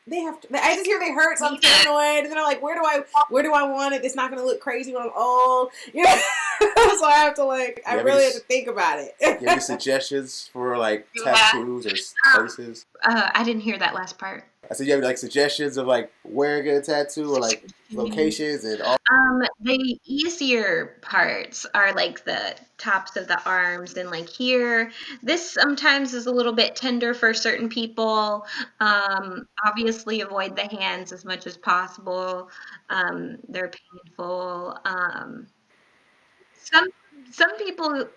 they 0.07 0.19
have 0.19 0.39
to. 0.41 0.47
I 0.53 0.75
just 0.75 0.85
hear 0.85 0.99
they 0.99 1.11
hurt, 1.11 1.39
so 1.39 1.47
I'm 1.47 1.59
paranoid. 1.59 2.23
And 2.23 2.31
then 2.31 2.37
I'm 2.37 2.43
like, 2.43 2.61
where 2.61 2.75
do 2.75 2.81
I, 2.85 3.01
where 3.29 3.41
do 3.41 3.53
I 3.53 3.63
want 3.63 3.95
it? 3.95 4.05
It's 4.05 4.15
not 4.15 4.29
going 4.29 4.39
to 4.39 4.45
look 4.45 4.61
crazy 4.61 4.93
when 4.93 5.03
I'm 5.03 5.11
old. 5.15 5.71
You 5.93 6.03
know? 6.03 6.21
so 6.99 7.05
I 7.05 7.15
have 7.17 7.35
to 7.35 7.43
like, 7.43 7.81
I 7.85 7.95
really 7.95 8.23
have 8.23 8.33
to 8.33 8.39
think 8.39 8.67
about 8.67 8.99
it. 8.99 9.15
Give 9.19 9.47
any 9.47 9.61
suggestions 9.61 10.49
for 10.51 10.77
like 10.77 11.07
tattoos 11.23 11.85
or 11.85 12.39
places? 12.39 12.85
Uh, 13.03 13.29
I 13.33 13.43
didn't 13.43 13.61
hear 13.61 13.77
that 13.77 13.93
last 13.93 14.17
part. 14.17 14.45
I 14.69 14.73
said 14.73 14.87
you 14.87 14.93
have 14.93 15.03
like 15.03 15.17
suggestions 15.17 15.77
of 15.77 15.87
like 15.87 16.11
where 16.23 16.57
to 16.57 16.63
get 16.63 16.75
a 16.77 16.81
tattoo 16.81 17.33
or 17.33 17.39
like 17.39 17.67
locations 17.91 18.63
and 18.63 18.81
all. 18.81 18.97
Um, 19.11 19.43
the 19.61 19.99
easier 20.05 20.97
parts 21.01 21.65
are 21.73 21.93
like 21.93 22.25
the 22.25 22.55
tops 22.77 23.15
of 23.15 23.27
the 23.27 23.41
arms 23.47 23.95
and 23.95 24.09
like 24.09 24.27
here. 24.27 24.91
This 25.21 25.51
sometimes 25.51 26.13
is 26.13 26.25
a 26.25 26.31
little 26.31 26.53
bit 26.53 26.75
tender 26.75 27.13
for 27.13 27.33
certain 27.33 27.69
people. 27.69 28.45
Um, 28.79 29.47
obviously 29.65 30.21
avoid 30.21 30.55
the 30.55 30.67
hands 30.67 31.11
as 31.11 31.25
much 31.25 31.45
as 31.47 31.57
possible. 31.57 32.49
Um, 32.89 33.37
they're 33.47 33.71
painful. 33.93 34.77
Um, 34.85 35.47
some 36.71 36.87
some 37.31 37.57
people 37.57 38.07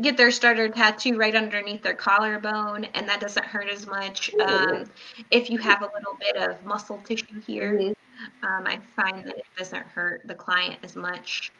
get 0.00 0.16
their 0.16 0.30
starter 0.30 0.68
tattoo 0.68 1.16
right 1.16 1.34
underneath 1.34 1.82
their 1.82 1.94
collarbone, 1.94 2.84
and 2.94 3.08
that 3.08 3.20
doesn't 3.20 3.44
hurt 3.44 3.68
as 3.68 3.86
much. 3.86 4.34
Um, 4.34 4.84
if 5.30 5.50
you 5.50 5.58
have 5.58 5.82
a 5.82 5.90
little 5.94 6.16
bit 6.18 6.36
of 6.36 6.64
muscle 6.64 7.00
tissue 7.04 7.40
here, 7.46 7.74
mm-hmm. 7.74 8.46
um, 8.46 8.66
I 8.66 8.80
find 8.96 9.24
that 9.24 9.38
it 9.38 9.46
doesn't 9.56 9.86
hurt 9.86 10.22
the 10.24 10.34
client 10.34 10.78
as 10.82 10.96
much. 10.96 11.52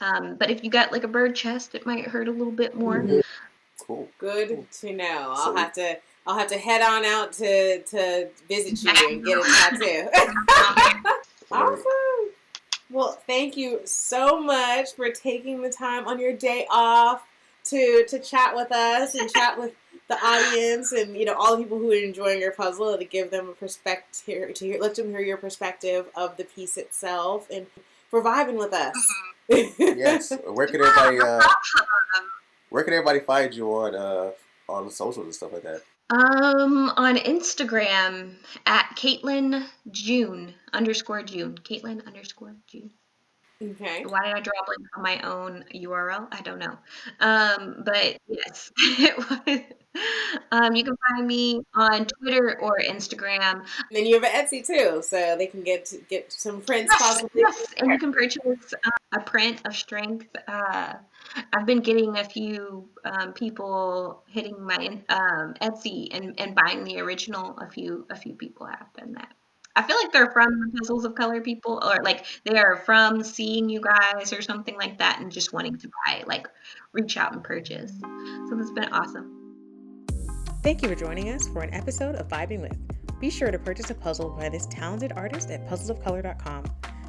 Um, 0.00 0.36
but 0.36 0.50
if 0.50 0.62
you 0.62 0.70
got 0.70 0.92
like 0.92 1.04
a 1.04 1.08
bird 1.08 1.34
chest, 1.34 1.74
it 1.74 1.86
might 1.86 2.06
hurt 2.06 2.28
a 2.28 2.32
little 2.32 2.52
bit 2.52 2.76
more. 2.76 3.00
Mm-hmm. 3.00 3.20
Cool. 3.80 4.08
Good 4.18 4.48
cool. 4.48 4.66
to 4.80 4.92
know. 4.92 5.34
I'll 5.36 5.56
have 5.56 5.72
to. 5.74 5.98
I'll 6.24 6.38
have 6.38 6.48
to 6.48 6.58
head 6.58 6.82
on 6.82 7.04
out 7.04 7.32
to 7.34 7.82
to 7.82 8.28
visit 8.48 8.82
you 8.84 9.08
and 9.08 9.24
get 9.24 9.38
a 9.38 9.42
tattoo. 9.80 10.08
awesome. 11.50 12.21
Well, 12.92 13.18
thank 13.26 13.56
you 13.56 13.80
so 13.86 14.38
much 14.38 14.92
for 14.94 15.10
taking 15.10 15.62
the 15.62 15.70
time 15.70 16.06
on 16.06 16.20
your 16.20 16.34
day 16.34 16.66
off 16.70 17.26
to 17.64 18.04
to 18.08 18.18
chat 18.18 18.54
with 18.54 18.70
us 18.70 19.14
and 19.14 19.32
chat 19.34 19.58
with 19.58 19.72
the 20.08 20.14
audience 20.22 20.92
and 20.92 21.16
you 21.16 21.24
know 21.24 21.32
all 21.34 21.56
the 21.56 21.62
people 21.62 21.78
who 21.78 21.90
are 21.90 21.94
enjoying 21.94 22.40
your 22.40 22.52
puzzle 22.52 22.98
to 22.98 23.04
give 23.04 23.30
them 23.30 23.48
a 23.48 23.52
perspective 23.52 24.54
to 24.54 24.66
hear, 24.66 24.78
let 24.78 24.94
them 24.94 25.08
hear 25.08 25.20
your 25.20 25.38
perspective 25.38 26.06
of 26.14 26.36
the 26.36 26.44
piece 26.44 26.76
itself 26.76 27.48
and 27.50 27.66
for 28.10 28.22
vibing 28.22 28.58
with 28.58 28.74
us. 28.74 28.94
yes. 29.48 30.32
Where 30.46 30.66
can 30.66 30.82
everybody 30.82 31.18
uh, 31.18 31.40
where 32.68 32.84
can 32.84 32.92
everybody 32.92 33.20
find 33.20 33.54
you 33.54 33.70
on 33.70 33.94
uh, 33.94 34.32
on 34.68 34.90
socials 34.90 35.24
and 35.24 35.34
stuff 35.34 35.54
like 35.54 35.62
that? 35.62 35.82
Um, 36.12 36.92
on 36.98 37.16
Instagram 37.16 38.34
at 38.66 38.96
Caitlin 38.96 39.64
June 39.90 40.52
underscore 40.70 41.22
June. 41.22 41.54
Caitlin 41.54 42.06
underscore 42.06 42.54
June. 42.66 42.90
Okay. 43.62 44.04
Why 44.04 44.26
did 44.26 44.34
I 44.34 44.40
drop 44.40 44.66
blank 44.66 44.88
on 44.96 45.02
my 45.02 45.20
own 45.20 45.64
URL? 45.74 46.26
I 46.32 46.40
don't 46.40 46.58
know. 46.58 46.76
Um, 47.20 47.82
but 47.84 48.18
yes, 48.26 48.72
um, 50.50 50.74
you 50.74 50.82
can 50.82 50.96
find 51.08 51.26
me 51.26 51.62
on 51.74 52.06
Twitter 52.06 52.58
or 52.60 52.78
Instagram. 52.80 53.54
And 53.54 53.64
then 53.92 54.06
you 54.06 54.14
have 54.14 54.24
an 54.24 54.30
Etsy 54.30 54.66
too, 54.66 55.02
so 55.02 55.36
they 55.36 55.46
can 55.46 55.62
get 55.62 55.92
get 56.08 56.32
some 56.32 56.60
prints 56.60 56.92
yes, 56.92 57.02
possibly. 57.02 57.40
Yes, 57.40 57.66
and 57.78 57.90
you 57.92 57.98
can 57.98 58.12
purchase 58.12 58.74
uh, 58.84 58.90
a 59.12 59.20
print 59.20 59.60
of 59.64 59.76
Strength. 59.76 60.34
Uh, 60.48 60.94
I've 61.52 61.66
been 61.66 61.80
getting 61.80 62.18
a 62.18 62.24
few 62.24 62.88
um, 63.04 63.32
people 63.32 64.22
hitting 64.26 64.60
my 64.60 65.00
um, 65.08 65.54
Etsy 65.60 66.08
and, 66.10 66.38
and 66.40 66.54
buying 66.54 66.82
the 66.84 66.98
original. 67.00 67.56
A 67.58 67.70
few 67.70 68.06
a 68.10 68.16
few 68.16 68.34
people 68.34 68.66
have 68.66 68.92
done 68.96 69.12
that. 69.12 69.32
I 69.74 69.82
feel 69.82 69.96
like 69.96 70.12
they're 70.12 70.30
from 70.30 70.70
Puzzles 70.78 71.04
of 71.04 71.14
Color 71.14 71.40
people, 71.40 71.82
or 71.82 72.02
like 72.02 72.26
they 72.44 72.58
are 72.58 72.76
from 72.76 73.22
seeing 73.22 73.68
you 73.68 73.80
guys 73.80 74.32
or 74.32 74.42
something 74.42 74.76
like 74.76 74.98
that, 74.98 75.20
and 75.20 75.32
just 75.32 75.52
wanting 75.52 75.76
to 75.78 75.90
buy, 76.06 76.24
like 76.26 76.46
reach 76.92 77.16
out 77.16 77.32
and 77.32 77.42
purchase. 77.42 77.92
So 78.48 78.56
has 78.56 78.70
been 78.72 78.92
awesome. 78.92 79.38
Thank 80.62 80.82
you 80.82 80.88
for 80.88 80.94
joining 80.94 81.30
us 81.30 81.48
for 81.48 81.62
an 81.62 81.72
episode 81.72 82.16
of 82.16 82.28
Vibing 82.28 82.60
With. 82.60 82.78
Be 83.18 83.30
sure 83.30 83.50
to 83.50 83.58
purchase 83.58 83.90
a 83.90 83.94
puzzle 83.94 84.30
by 84.30 84.48
this 84.48 84.66
talented 84.66 85.12
artist 85.16 85.50
at 85.50 85.66
puzzlesofcolor.com. 85.68 86.64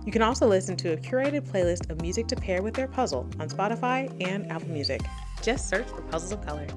You 0.06 0.12
can 0.12 0.22
also 0.22 0.48
listen 0.48 0.76
to 0.78 0.94
a 0.94 0.98
curated 0.98 1.48
playlist 1.50 1.90
of 1.90 2.02
music 2.02 2.28
to 2.28 2.36
pair 2.36 2.62
with 2.62 2.74
their 2.74 2.88
puzzle 2.88 3.30
on 3.40 3.50
Spotify 3.50 4.12
and 4.26 4.52
Apple 4.52 4.70
Music. 4.70 5.02
Just 5.42 5.70
search 5.70 5.88
for 5.88 6.02
Puzzles 6.04 6.34
of 6.34 6.46
Color. 6.46 6.68